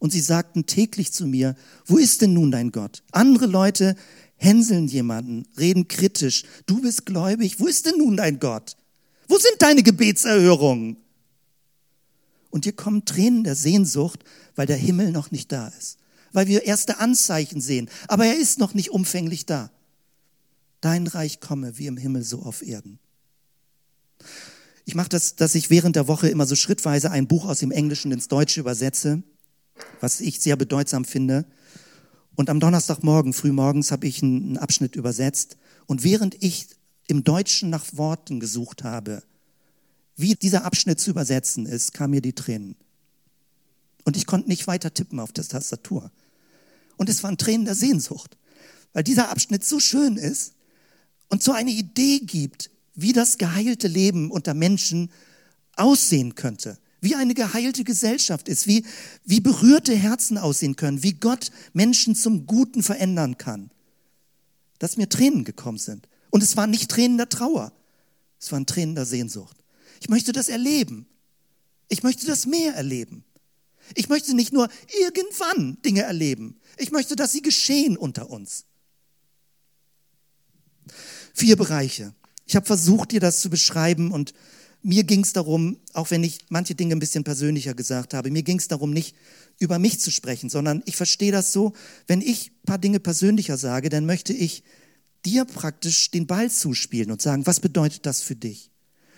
[0.00, 1.54] Und sie sagten täglich zu mir,
[1.86, 3.02] wo ist denn nun dein Gott?
[3.12, 3.96] Andere Leute
[4.38, 6.44] hänseln jemanden, reden kritisch.
[6.66, 7.60] Du bist gläubig.
[7.60, 8.76] Wo ist denn nun dein Gott?
[9.28, 10.96] Wo sind deine Gebetserhörungen?
[12.50, 14.24] Und hier kommen Tränen der Sehnsucht,
[14.56, 15.98] weil der Himmel noch nicht da ist.
[16.32, 17.90] Weil wir erste Anzeichen sehen.
[18.06, 19.70] Aber er ist noch nicht umfänglich da.
[20.80, 22.98] Dein Reich komme wie im Himmel so auf Erden.
[24.84, 27.70] Ich mache das, dass ich während der Woche immer so schrittweise ein Buch aus dem
[27.70, 29.22] Englischen ins Deutsche übersetze,
[30.00, 31.44] was ich sehr bedeutsam finde.
[32.38, 35.56] Und am Donnerstagmorgen, frühmorgens, habe ich einen Abschnitt übersetzt.
[35.86, 36.68] Und während ich
[37.08, 39.24] im Deutschen nach Worten gesucht habe,
[40.14, 42.76] wie dieser Abschnitt zu übersetzen ist, kam mir die Tränen.
[44.04, 46.12] Und ich konnte nicht weiter tippen auf der Tastatur.
[46.96, 48.36] Und es waren Tränen der Sehnsucht,
[48.92, 50.52] weil dieser Abschnitt so schön ist
[51.30, 55.10] und so eine Idee gibt, wie das geheilte Leben unter Menschen
[55.74, 58.84] aussehen könnte, wie eine geheilte Gesellschaft ist, wie,
[59.24, 63.70] wie berührte Herzen aussehen können, wie Gott Menschen zum Guten verändern kann,
[64.78, 66.08] dass mir Tränen gekommen sind.
[66.30, 67.72] Und es waren nicht Tränen der Trauer,
[68.40, 69.56] es waren Tränen der Sehnsucht.
[70.00, 71.06] Ich möchte das erleben.
[71.88, 73.24] Ich möchte das mehr erleben.
[73.94, 74.68] Ich möchte nicht nur
[75.00, 76.60] irgendwann Dinge erleben.
[76.76, 78.64] Ich möchte, dass sie geschehen unter uns.
[81.32, 82.14] Vier Bereiche.
[82.46, 84.34] Ich habe versucht, dir das zu beschreiben und
[84.82, 88.42] mir ging es darum, auch wenn ich manche Dinge ein bisschen persönlicher gesagt habe, mir
[88.42, 89.16] ging es darum, nicht
[89.58, 91.72] über mich zu sprechen, sondern ich verstehe das so,
[92.06, 94.62] wenn ich ein paar Dinge persönlicher sage, dann möchte ich
[95.24, 98.70] dir praktisch den Ball zuspielen und sagen, was bedeutet das für dich?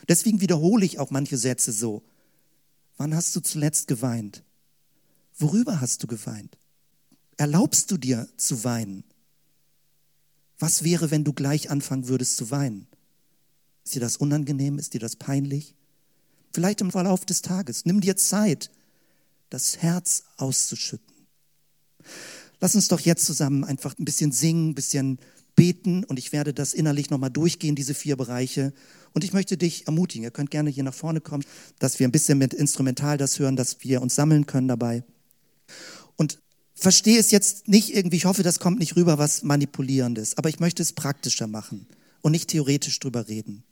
[0.08, 2.02] Deswegen wiederhole ich auch manche Sätze so.
[2.96, 4.42] Wann hast du zuletzt geweint?
[5.38, 6.56] Worüber hast du geweint?
[7.36, 9.04] Erlaubst du dir zu weinen?
[10.58, 12.86] Was wäre, wenn du gleich anfangen würdest zu weinen?
[13.84, 14.78] Ist dir das unangenehm?
[14.78, 15.74] Ist dir das peinlich?
[16.52, 17.84] Vielleicht im Verlauf des Tages.
[17.84, 18.70] Nimm dir Zeit,
[19.50, 21.14] das Herz auszuschütten.
[22.60, 25.18] Lass uns doch jetzt zusammen einfach ein bisschen singen, ein bisschen
[25.56, 28.72] beten und ich werde das innerlich nochmal durchgehen, diese vier Bereiche.
[29.12, 31.44] Und ich möchte dich ermutigen, ihr könnt gerne hier nach vorne kommen,
[31.78, 35.04] dass wir ein bisschen mit Instrumental das hören, dass wir uns sammeln können dabei.
[36.16, 36.38] Und
[36.74, 40.60] verstehe es jetzt nicht irgendwie, ich hoffe, das kommt nicht rüber, was manipulierendes, aber ich
[40.60, 41.86] möchte es praktischer machen
[42.22, 43.64] und nicht theoretisch drüber reden.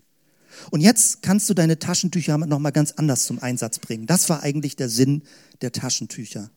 [0.71, 4.07] Und jetzt kannst du deine Taschentücher nochmal ganz anders zum Einsatz bringen.
[4.07, 5.23] Das war eigentlich der Sinn
[5.61, 6.51] der Taschentücher.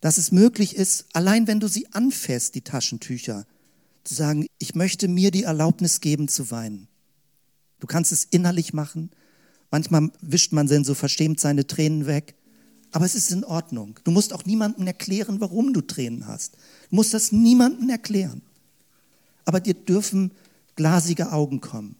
[0.00, 3.46] Dass es möglich ist, allein wenn du sie anfäst, die Taschentücher,
[4.04, 6.88] zu sagen, ich möchte mir die Erlaubnis geben zu weinen.
[7.80, 9.10] Du kannst es innerlich machen.
[9.70, 12.34] Manchmal wischt man dann so verschämt seine Tränen weg.
[12.92, 13.98] Aber es ist in Ordnung.
[14.04, 16.54] Du musst auch niemandem erklären, warum du Tränen hast.
[16.90, 18.42] Du musst das niemandem erklären.
[19.44, 20.30] Aber dir dürfen
[20.76, 21.96] glasige Augen kommen.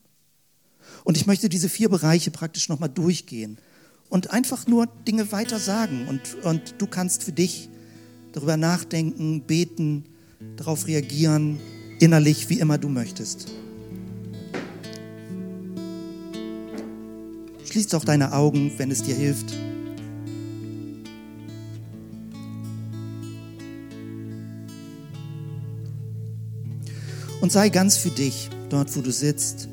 [1.06, 3.58] Und ich möchte diese vier Bereiche praktisch nochmal durchgehen
[4.08, 6.08] und einfach nur Dinge weiter sagen.
[6.08, 7.68] Und, und du kannst für dich
[8.32, 10.04] darüber nachdenken, beten,
[10.56, 11.60] darauf reagieren,
[12.00, 13.46] innerlich, wie immer du möchtest.
[17.70, 19.54] Schließ doch deine Augen, wenn es dir hilft.
[27.40, 29.68] Und sei ganz für dich, dort wo du sitzt.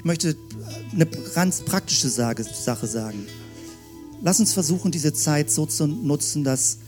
[0.00, 0.34] Ich möchte
[0.94, 3.26] eine ganz praktische Sache sagen.
[4.22, 6.78] Lass uns versuchen, diese Zeit so zu nutzen, dass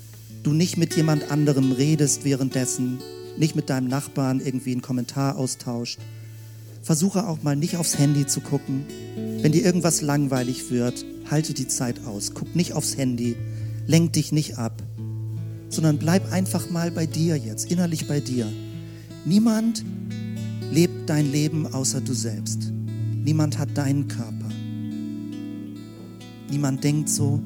[0.43, 3.01] du nicht mit jemand anderem redest währenddessen,
[3.37, 5.99] nicht mit deinem Nachbarn irgendwie einen Kommentar austauscht.
[6.83, 8.87] Versuche auch mal nicht aufs Handy zu gucken.
[9.43, 12.33] Wenn dir irgendwas langweilig wird, halte die Zeit aus.
[12.33, 13.37] Guck nicht aufs Handy.
[13.87, 14.83] Lenk dich nicht ab.
[15.69, 18.51] Sondern bleib einfach mal bei dir jetzt, innerlich bei dir.
[19.27, 19.85] Niemand
[20.71, 22.73] lebt dein Leben außer du selbst.
[23.25, 24.49] Niemand hat deinen Körper.
[26.51, 27.41] Niemand denkt so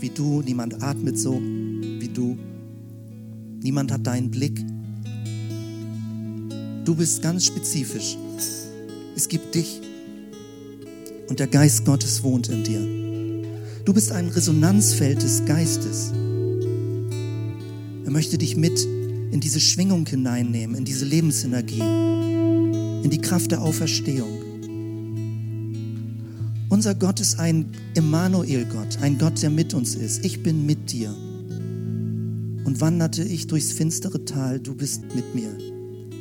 [0.00, 2.38] wie du, niemand atmet so wie du.
[3.60, 4.64] Niemand hat deinen Blick.
[6.84, 8.16] Du bist ganz spezifisch.
[9.16, 9.80] Es gibt dich
[11.28, 13.84] und der Geist Gottes wohnt in dir.
[13.84, 16.12] Du bist ein Resonanzfeld des Geistes.
[18.04, 18.78] Er möchte dich mit
[19.30, 24.37] in diese Schwingung hineinnehmen, in diese Lebensenergie, in die Kraft der Auferstehung.
[26.78, 30.24] Unser Gott ist ein Emmanuel-Gott, ein Gott, der mit uns ist.
[30.24, 31.08] Ich bin mit dir.
[31.08, 35.50] Und wanderte ich durchs finstere Tal, du bist mit mir.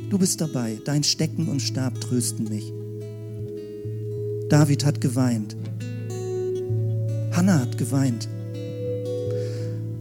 [0.10, 2.74] Du bist dabei, dein Stecken und Stab trösten mich.
[4.50, 5.56] David hat geweint.
[7.34, 8.28] Hannah hat geweint,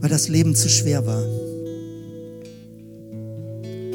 [0.01, 1.23] weil das Leben zu schwer war.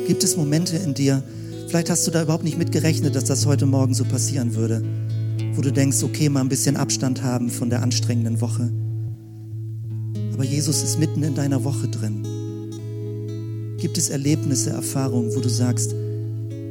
[0.07, 1.25] Gibt es Momente in dir,
[1.67, 4.85] vielleicht hast du da überhaupt nicht mit gerechnet, dass das heute Morgen so passieren würde
[5.55, 8.73] wo du denkst, okay, mal ein bisschen Abstand haben von der anstrengenden Woche.
[10.33, 12.23] Aber Jesus ist mitten in deiner Woche drin.
[13.79, 15.95] Gibt es Erlebnisse, Erfahrungen, wo du sagst,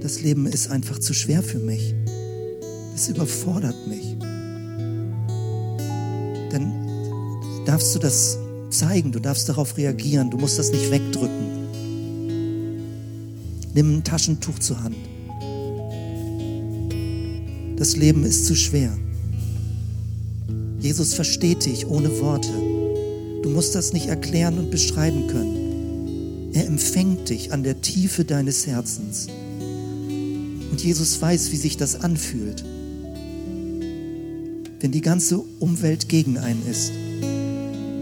[0.02, 1.94] das Leben ist einfach zu schwer für mich.
[2.96, 4.18] Es überfordert mich.
[6.50, 6.74] Dann
[7.66, 8.40] darfst du das
[8.72, 11.62] zeigen, du darfst darauf reagieren, du musst das nicht wegdrücken.
[13.74, 15.11] Nimm ein Taschentuch zur Hand
[17.82, 18.96] Das Leben ist zu schwer.
[20.80, 22.52] Jesus versteht dich ohne Worte.
[23.42, 26.52] Du musst das nicht erklären und beschreiben können.
[26.54, 29.30] Er empfängt dich an der Tiefe deines Herzens.
[30.70, 32.64] Und Jesus weiß, wie sich das anfühlt,
[34.80, 36.92] wenn die ganze Umwelt gegen einen ist,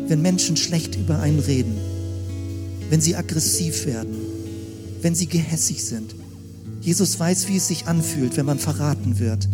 [0.10, 1.78] wenn Menschen schlecht über einen reden,
[2.90, 4.18] wenn sie aggressiv werden,
[5.02, 6.16] wenn sie gehässig sind.
[6.82, 9.48] Jesus weiß, wie es sich anfühlt, wenn man verraten wird.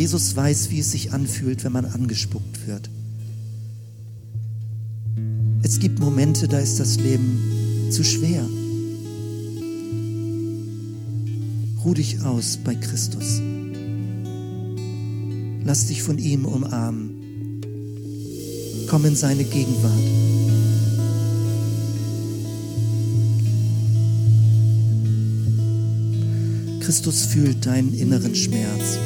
[0.00, 2.88] Jesus weiß, wie es sich anfühlt, wenn man angespuckt wird.
[5.62, 8.42] Es gibt Momente, da ist das Leben zu schwer.
[11.84, 13.42] Ruh dich aus bei Christus.
[15.66, 17.10] Lass dich von ihm umarmen.
[18.88, 19.92] Komm in seine Gegenwart.
[26.80, 28.98] Christus fühlt deinen inneren Schmerz.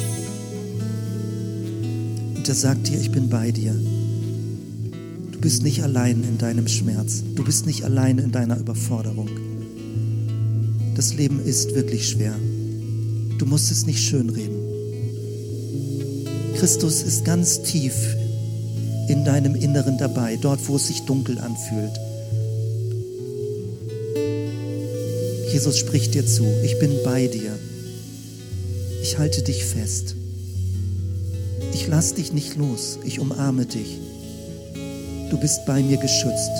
[2.45, 3.73] Und er sagt dir, ich bin bei dir.
[5.31, 7.23] Du bist nicht allein in deinem Schmerz.
[7.33, 9.27] Du bist nicht allein in deiner Überforderung.
[10.93, 12.35] Das Leben ist wirklich schwer.
[13.39, 14.57] Du musst es nicht schönreden.
[16.59, 17.95] Christus ist ganz tief
[19.09, 21.99] in deinem Inneren dabei, dort, wo es sich dunkel anfühlt.
[25.51, 27.57] Jesus spricht dir zu, ich bin bei dir.
[29.01, 30.15] Ich halte dich fest.
[31.75, 33.99] Ich lass dich nicht los, ich umarme dich.
[35.29, 36.51] Du bist bei mir geschützt.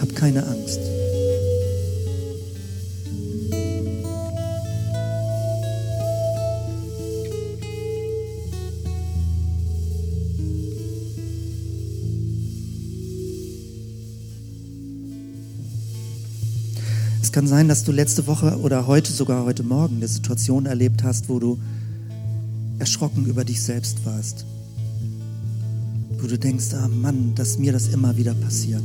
[0.00, 0.80] Hab keine Angst.
[17.22, 21.04] Es kann sein, dass du letzte Woche oder heute, sogar heute Morgen, eine Situation erlebt
[21.04, 21.60] hast, wo du
[22.82, 24.44] erschrocken über dich selbst warst.
[26.18, 28.82] Wo du denkst, ah Mann, dass mir das immer wieder passiert.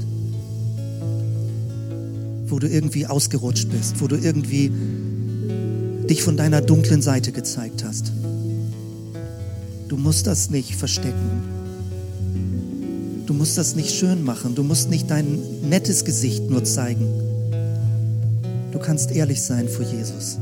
[2.45, 4.71] Wo du irgendwie ausgerutscht bist, wo du irgendwie
[6.07, 8.11] dich von deiner dunklen Seite gezeigt hast.
[9.87, 11.41] Du musst das nicht verstecken.
[13.25, 14.53] Du musst das nicht schön machen.
[14.53, 17.07] Du musst nicht dein nettes Gesicht nur zeigen
[18.77, 20.37] Du kannst ehrlich sein vor Jesus.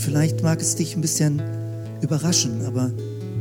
[0.00, 1.42] Und vielleicht mag es dich ein bisschen
[2.00, 2.90] überraschen, aber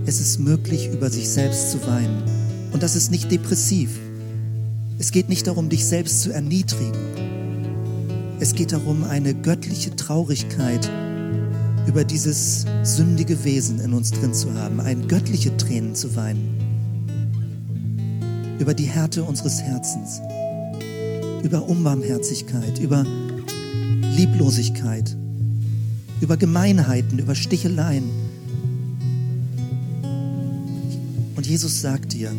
[0.05, 2.21] es ist möglich, über sich selbst zu weinen.
[2.73, 3.97] Und das ist nicht depressiv.
[4.97, 6.99] Es geht nicht darum, dich selbst zu erniedrigen.
[8.41, 10.91] Es geht darum, eine göttliche Traurigkeit
[11.87, 16.57] über dieses sündige Wesen in uns drin zu haben, ein göttliche Tränen zu weinen,
[18.59, 20.19] über die Härte unseres Herzens
[21.41, 23.05] über Unbarmherzigkeit, über
[24.17, 25.15] Lieblosigkeit,
[26.21, 28.09] über Gemeinheiten, über Sticheleien.
[31.35, 32.31] Und Jesus sagt dir,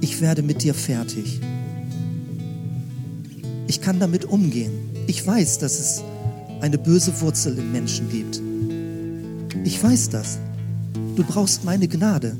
[0.00, 1.40] ich werde mit dir fertig.
[3.66, 4.72] Ich kann damit umgehen.
[5.06, 6.02] Ich weiß, dass es
[6.60, 8.40] eine böse Wurzel im Menschen gibt.
[9.64, 10.38] Ich weiß das.
[11.16, 12.36] Du brauchst meine Gnade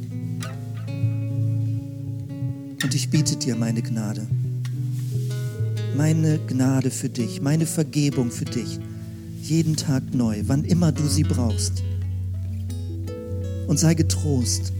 [2.82, 4.26] und ich biete dir meine Gnade.
[5.96, 8.80] Meine Gnade für dich, meine Vergebung für dich,
[9.43, 11.82] jeden Tag neu, wann immer du sie brauchst.
[13.66, 14.72] Und sei getrost,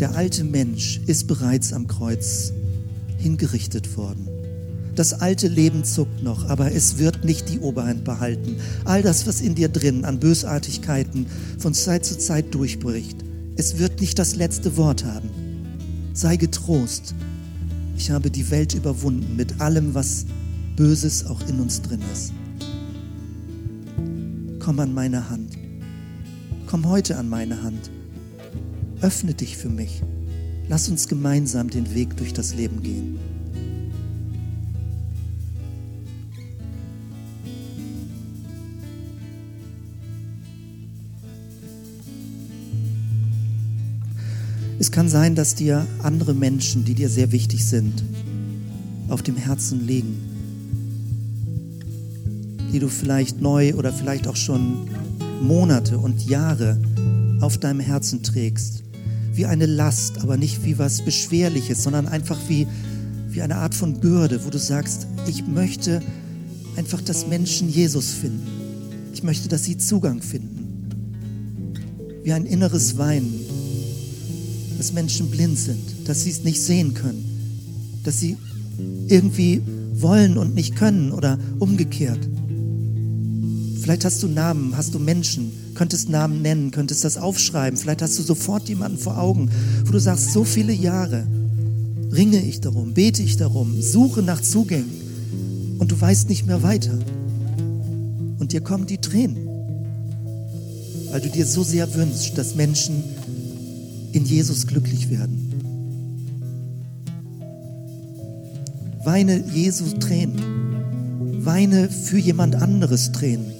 [0.00, 2.52] der alte Mensch ist bereits am Kreuz
[3.18, 4.28] hingerichtet worden.
[4.94, 8.56] Das alte Leben zuckt noch, aber es wird nicht die Oberhand behalten.
[8.84, 11.26] All das, was in dir drin an Bösartigkeiten
[11.58, 13.18] von Zeit zu Zeit durchbricht,
[13.56, 15.28] es wird nicht das letzte Wort haben.
[16.14, 17.14] Sei getrost.
[17.96, 20.26] Ich habe die Welt überwunden mit allem, was
[20.76, 22.32] Böses auch in uns drin ist.
[24.68, 25.56] Komm an meine Hand.
[26.66, 27.90] Komm heute an meine Hand.
[29.00, 30.02] Öffne dich für mich.
[30.68, 33.18] Lass uns gemeinsam den Weg durch das Leben gehen.
[44.78, 48.04] Es kann sein, dass dir andere Menschen, die dir sehr wichtig sind,
[49.08, 50.27] auf dem Herzen liegen,
[52.72, 54.88] die du vielleicht neu oder vielleicht auch schon
[55.42, 56.78] Monate und Jahre
[57.40, 58.82] auf deinem Herzen trägst.
[59.32, 62.66] Wie eine Last, aber nicht wie was Beschwerliches, sondern einfach wie,
[63.30, 66.00] wie eine Art von Bürde, wo du sagst, ich möchte
[66.76, 68.46] einfach, dass Menschen Jesus finden.
[69.12, 70.88] Ich möchte, dass sie Zugang finden.
[72.24, 73.32] Wie ein inneres Weinen,
[74.76, 77.24] dass Menschen blind sind, dass sie es nicht sehen können,
[78.04, 78.36] dass sie
[79.08, 79.62] irgendwie
[79.94, 82.28] wollen und nicht können oder umgekehrt.
[83.88, 87.78] Vielleicht hast du Namen, hast du Menschen, könntest Namen nennen, könntest das aufschreiben.
[87.78, 89.50] Vielleicht hast du sofort jemanden vor Augen,
[89.86, 91.26] wo du sagst, so viele Jahre
[92.12, 94.90] ringe ich darum, bete ich darum, suche nach Zugängen
[95.78, 96.98] und du weißt nicht mehr weiter.
[98.38, 99.48] Und dir kommen die Tränen,
[101.10, 103.02] weil du dir so sehr wünschst, dass Menschen
[104.12, 105.50] in Jesus glücklich werden.
[109.02, 111.42] Weine Jesu Tränen.
[111.42, 113.57] Weine für jemand anderes Tränen.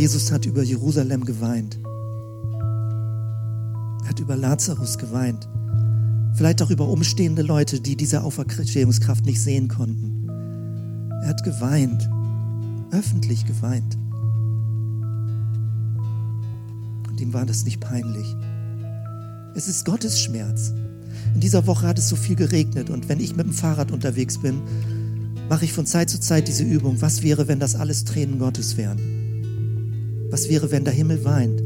[0.00, 1.78] Jesus hat über Jerusalem geweint.
[4.02, 5.46] Er hat über Lazarus geweint.
[6.32, 10.26] Vielleicht auch über umstehende Leute, die diese Auferstehungskraft nicht sehen konnten.
[11.20, 12.08] Er hat geweint,
[12.92, 13.98] öffentlich geweint.
[17.10, 18.34] Und ihm war das nicht peinlich.
[19.54, 20.72] Es ist Gottes Schmerz.
[21.34, 24.38] In dieser Woche hat es so viel geregnet und wenn ich mit dem Fahrrad unterwegs
[24.38, 24.62] bin,
[25.50, 27.02] mache ich von Zeit zu Zeit diese Übung.
[27.02, 29.19] Was wäre, wenn das alles Tränen Gottes wären?
[30.30, 31.62] Was wäre, wenn der Himmel weint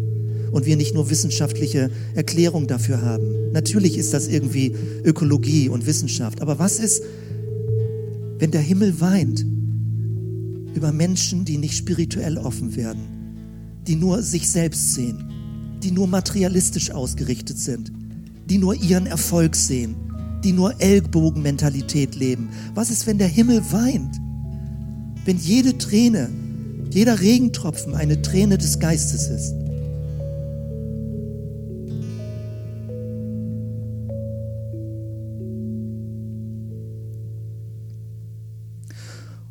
[0.51, 3.53] und wir nicht nur wissenschaftliche Erklärung dafür haben?
[3.53, 7.03] Natürlich ist das irgendwie Ökologie und Wissenschaft, aber was ist,
[8.39, 9.45] wenn der Himmel weint
[10.75, 13.03] über Menschen, die nicht spirituell offen werden,
[13.87, 15.31] die nur sich selbst sehen,
[15.83, 17.93] die nur materialistisch ausgerichtet sind,
[18.49, 19.95] die nur ihren Erfolg sehen,
[20.43, 22.49] die nur Ellbogenmentalität leben?
[22.75, 24.17] Was ist, wenn der Himmel weint?
[25.25, 26.29] Wenn jede Träne
[26.95, 29.53] jeder Regentropfen eine Träne des Geistes ist.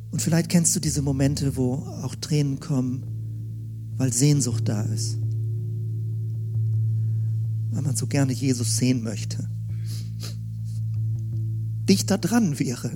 [0.10, 3.04] Und vielleicht kennst du diese Momente, wo auch Tränen kommen,
[3.98, 5.18] weil Sehnsucht da ist.
[7.72, 9.50] Weil man so gerne Jesus sehen möchte.
[11.90, 12.92] Dichter dran wäre.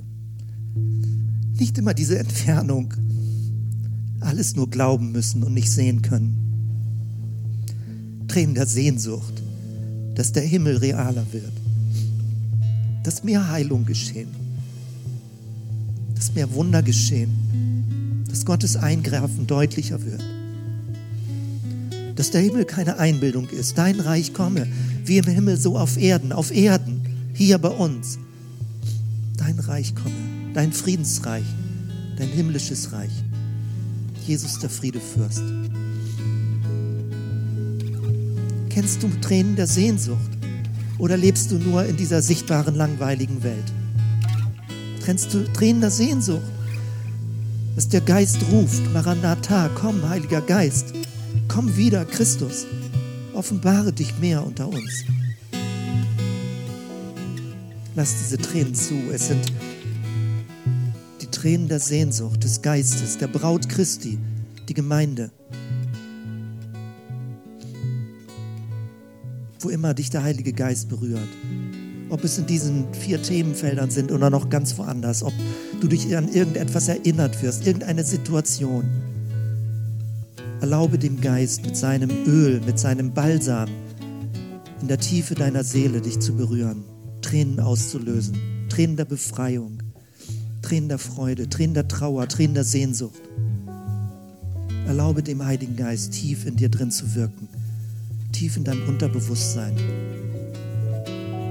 [1.58, 2.94] Nicht immer diese Entfernung,
[4.20, 6.48] alles nur glauben müssen und nicht sehen können.
[8.28, 9.42] Tränen der Sehnsucht,
[10.14, 11.52] dass der Himmel realer wird,
[13.04, 14.28] dass mehr Heilung geschehen,
[16.14, 20.22] dass mehr Wunder geschehen, dass Gottes Eingreifen deutlicher wird,
[22.16, 24.66] dass der Himmel keine Einbildung ist, dein Reich komme,
[25.04, 27.00] wie im Himmel so auf Erden, auf Erden,
[27.32, 28.18] hier bei uns.
[29.36, 30.14] Dein Reich komme,
[30.52, 31.44] dein Friedensreich,
[32.16, 33.12] dein himmlisches Reich.
[34.28, 35.42] Jesus der Friedefürst.
[38.68, 40.30] Kennst du Tränen der Sehnsucht
[40.98, 43.72] oder lebst du nur in dieser sichtbaren, langweiligen Welt?
[45.02, 46.42] Kennst du Tränen der Sehnsucht,
[47.74, 50.92] dass der Geist ruft, Maranatha, komm, Heiliger Geist,
[51.48, 52.66] komm wieder, Christus,
[53.32, 55.04] offenbare dich mehr unter uns.
[57.96, 59.50] Lass diese Tränen zu, es sind
[61.38, 64.18] Tränen der Sehnsucht des Geistes, der Braut Christi,
[64.68, 65.30] die Gemeinde.
[69.60, 71.28] Wo immer dich der Heilige Geist berührt.
[72.10, 75.22] Ob es in diesen vier Themenfeldern sind oder noch ganz woanders.
[75.22, 75.32] Ob
[75.80, 78.82] du dich an irgendetwas erinnert wirst, irgendeine Situation.
[80.60, 83.68] Erlaube dem Geist mit seinem Öl, mit seinem Balsam
[84.82, 86.82] in der Tiefe deiner Seele dich zu berühren,
[87.22, 88.36] Tränen auszulösen,
[88.68, 89.87] Tränen der Befreiung.
[90.62, 93.20] Tränen der Freude, Tränen der Trauer, Tränen der Sehnsucht.
[94.86, 97.48] Erlaube dem Heiligen Geist tief in dir drin zu wirken,
[98.32, 99.76] tief in deinem Unterbewusstsein.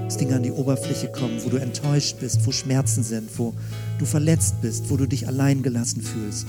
[0.04, 3.54] Dass Dinge an die Oberfläche kommen, wo du enttäuscht bist, wo Schmerzen sind, wo
[3.98, 6.46] du verletzt bist, wo du dich allein gelassen fühlst.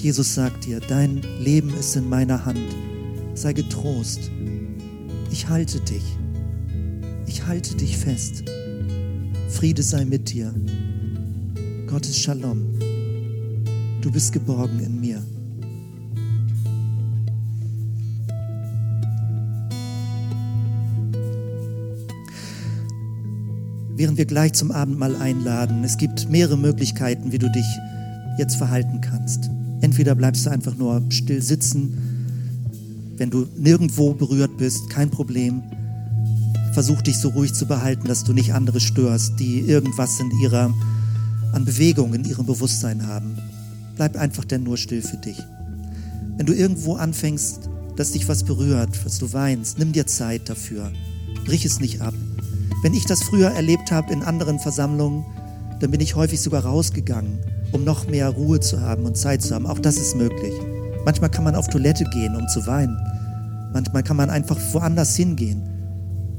[0.00, 2.76] Jesus sagt dir, dein Leben ist in meiner Hand.
[3.34, 4.30] Sei getrost.
[5.30, 6.04] Ich halte dich.
[7.26, 8.44] Ich halte dich fest.
[9.48, 10.54] Friede sei mit dir.
[11.88, 12.78] Gottes Shalom.
[14.02, 15.22] Du bist geborgen in mir.
[23.96, 27.66] Während wir gleich zum Abendmahl einladen, es gibt mehrere Möglichkeiten, wie du dich
[28.38, 29.50] jetzt verhalten kannst.
[29.80, 31.94] Entweder bleibst du einfach nur still sitzen,
[33.16, 35.62] wenn du nirgendwo berührt bist, kein Problem
[36.78, 40.72] versuch dich so ruhig zu behalten, dass du nicht andere störst, die irgendwas in ihrer,
[41.52, 43.36] an Bewegung in ihrem Bewusstsein haben.
[43.96, 45.42] Bleib einfach denn nur still für dich.
[46.36, 50.92] Wenn du irgendwo anfängst, dass dich was berührt, dass du weinst, nimm dir Zeit dafür.
[51.46, 52.14] Brich es nicht ab.
[52.84, 55.24] Wenn ich das früher erlebt habe in anderen Versammlungen,
[55.80, 57.40] dann bin ich häufig sogar rausgegangen,
[57.72, 59.66] um noch mehr Ruhe zu haben und Zeit zu haben.
[59.66, 60.54] Auch das ist möglich.
[61.04, 62.96] Manchmal kann man auf Toilette gehen, um zu weinen.
[63.72, 65.77] Manchmal kann man einfach woanders hingehen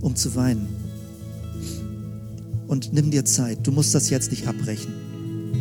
[0.02, 0.68] um zu weinen.
[2.70, 3.66] und nimm dir Zeit.
[3.66, 4.94] Du musst das jetzt nicht abbrechen.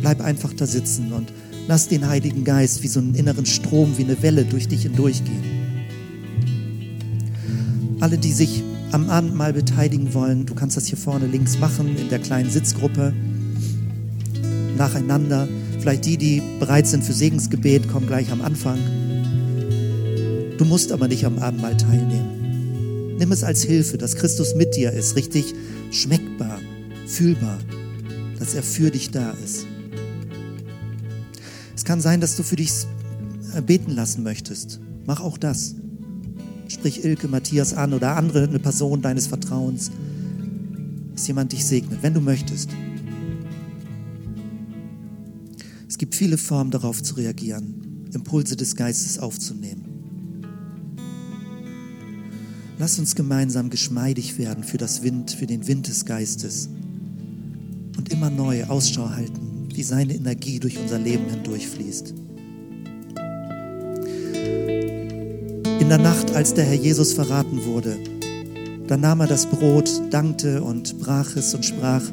[0.01, 1.33] Bleib einfach da sitzen und
[1.67, 5.43] lass den Heiligen Geist wie so einen inneren Strom, wie eine Welle durch dich hindurchgehen.
[7.99, 12.09] Alle, die sich am Abendmahl beteiligen wollen, du kannst das hier vorne links machen, in
[12.09, 13.13] der kleinen Sitzgruppe,
[14.77, 15.47] nacheinander.
[15.79, 18.77] Vielleicht die, die bereit sind für Segensgebet, kommen gleich am Anfang.
[20.57, 22.38] Du musst aber nicht am Abendmahl teilnehmen.
[23.19, 25.53] Nimm es als Hilfe, dass Christus mit dir ist, richtig
[25.91, 26.61] schmeckbar,
[27.05, 27.59] fühlbar,
[28.39, 29.67] dass er für dich da ist.
[31.75, 32.71] Es kann sein, dass du für dich
[33.65, 34.79] beten lassen möchtest.
[35.05, 35.75] Mach auch das.
[36.69, 39.91] Sprich Ilke, Matthias an oder andere, eine Person deines Vertrauens,
[41.13, 42.69] dass jemand dich segnet, wenn du möchtest.
[45.89, 49.88] Es gibt viele Formen darauf zu reagieren, Impulse des Geistes aufzunehmen.
[52.79, 56.69] Lass uns gemeinsam geschmeidig werden für das Wind, für den Wind des Geistes
[57.97, 62.13] und immer neu Ausschau halten, wie seine Energie durch unser Leben hindurchfließt.
[65.81, 67.97] In der Nacht, als der Herr Jesus verraten wurde,
[68.87, 72.03] da nahm er das Brot, dankte und brach es und sprach,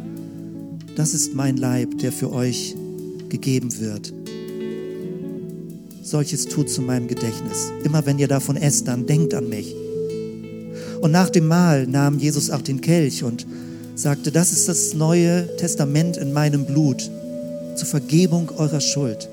[0.96, 2.74] das ist mein Leib, der für euch
[3.28, 4.12] gegeben wird.
[6.02, 7.70] Solches tut zu meinem Gedächtnis.
[7.84, 9.72] Immer wenn ihr davon esst, dann denkt an mich.
[11.07, 13.46] Und nach dem Mahl nahm Jesus auch den Kelch und
[13.94, 17.09] sagte, das ist das neue Testament in meinem Blut
[17.76, 19.28] zur Vergebung eurer Schuld.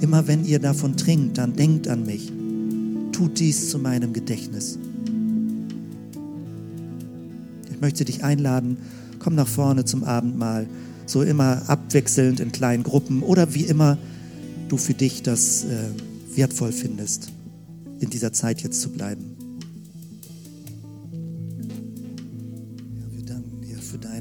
[0.00, 2.32] Immer wenn ihr davon trinkt, dann denkt an mich.
[3.12, 4.76] Tut dies zu meinem Gedächtnis.
[7.70, 8.78] Ich möchte dich einladen,
[9.20, 10.66] komm nach vorne zum Abendmahl
[11.06, 13.98] so immer abwechselnd in kleinen Gruppen oder wie immer
[14.68, 17.30] du für dich das äh, wertvoll findest,
[18.00, 19.35] in dieser Zeit jetzt zu bleiben.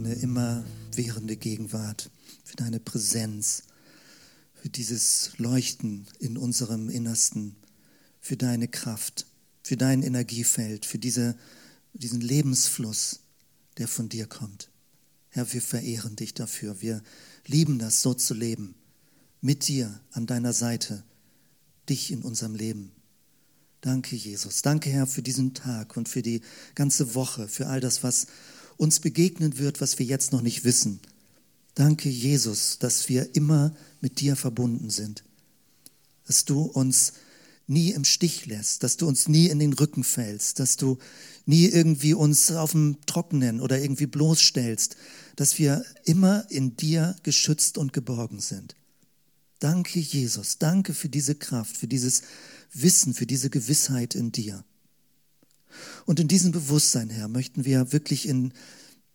[0.06, 2.12] Deine immerwährende Gegenwart,
[2.43, 3.64] für deine Präsenz,
[4.53, 7.56] für dieses Leuchten in unserem Innersten,
[8.20, 9.26] für deine Kraft,
[9.64, 11.36] für dein Energiefeld, für diese,
[11.93, 13.22] diesen Lebensfluss,
[13.80, 14.70] der von dir kommt.
[15.30, 16.82] Herr, wir verehren dich dafür.
[16.82, 17.01] Wir
[17.47, 18.76] lieben das, so zu leben.
[19.41, 21.03] Mit dir an deiner Seite,
[21.89, 22.91] dich in unserem Leben.
[23.82, 24.62] Danke, Jesus.
[24.62, 26.41] Danke, Herr, für diesen Tag und für die
[26.76, 28.28] ganze Woche, für all das, was
[28.78, 30.99] uns begegnen wird, was wir jetzt noch nicht wissen.
[31.76, 35.23] Danke, Jesus, dass wir immer mit dir verbunden sind.
[36.26, 37.13] Dass du uns
[37.67, 40.97] nie im Stich lässt, dass du uns nie in den Rücken fällst, dass du
[41.45, 44.95] nie irgendwie uns auf dem Trockenen oder irgendwie bloßstellst,
[45.36, 48.76] dass wir immer in dir geschützt und geborgen sind.
[49.59, 50.57] Danke, Jesus.
[50.59, 52.23] Danke für diese Kraft, für dieses
[52.73, 54.63] Wissen, für diese Gewissheit in dir.
[56.05, 58.53] Und in diesem Bewusstsein, Herr, möchten wir wirklich in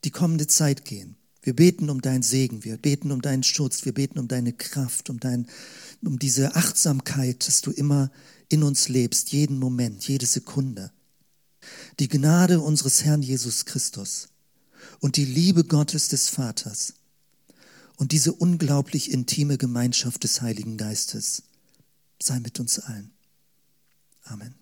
[0.04, 1.16] die kommende Zeit gehen.
[1.42, 5.08] Wir beten um deinen Segen, wir beten um deinen Schutz, wir beten um deine Kraft,
[5.08, 5.46] um, dein,
[6.02, 8.10] um diese Achtsamkeit, dass du immer
[8.48, 10.92] in uns lebst, jeden Moment, jede Sekunde.
[11.98, 14.28] Die Gnade unseres Herrn Jesus Christus
[14.98, 16.94] und die Liebe Gottes des Vaters
[17.96, 21.42] und diese unglaublich intime Gemeinschaft des Heiligen Geistes
[22.22, 23.10] sei mit uns allen.
[24.24, 24.59] Amen.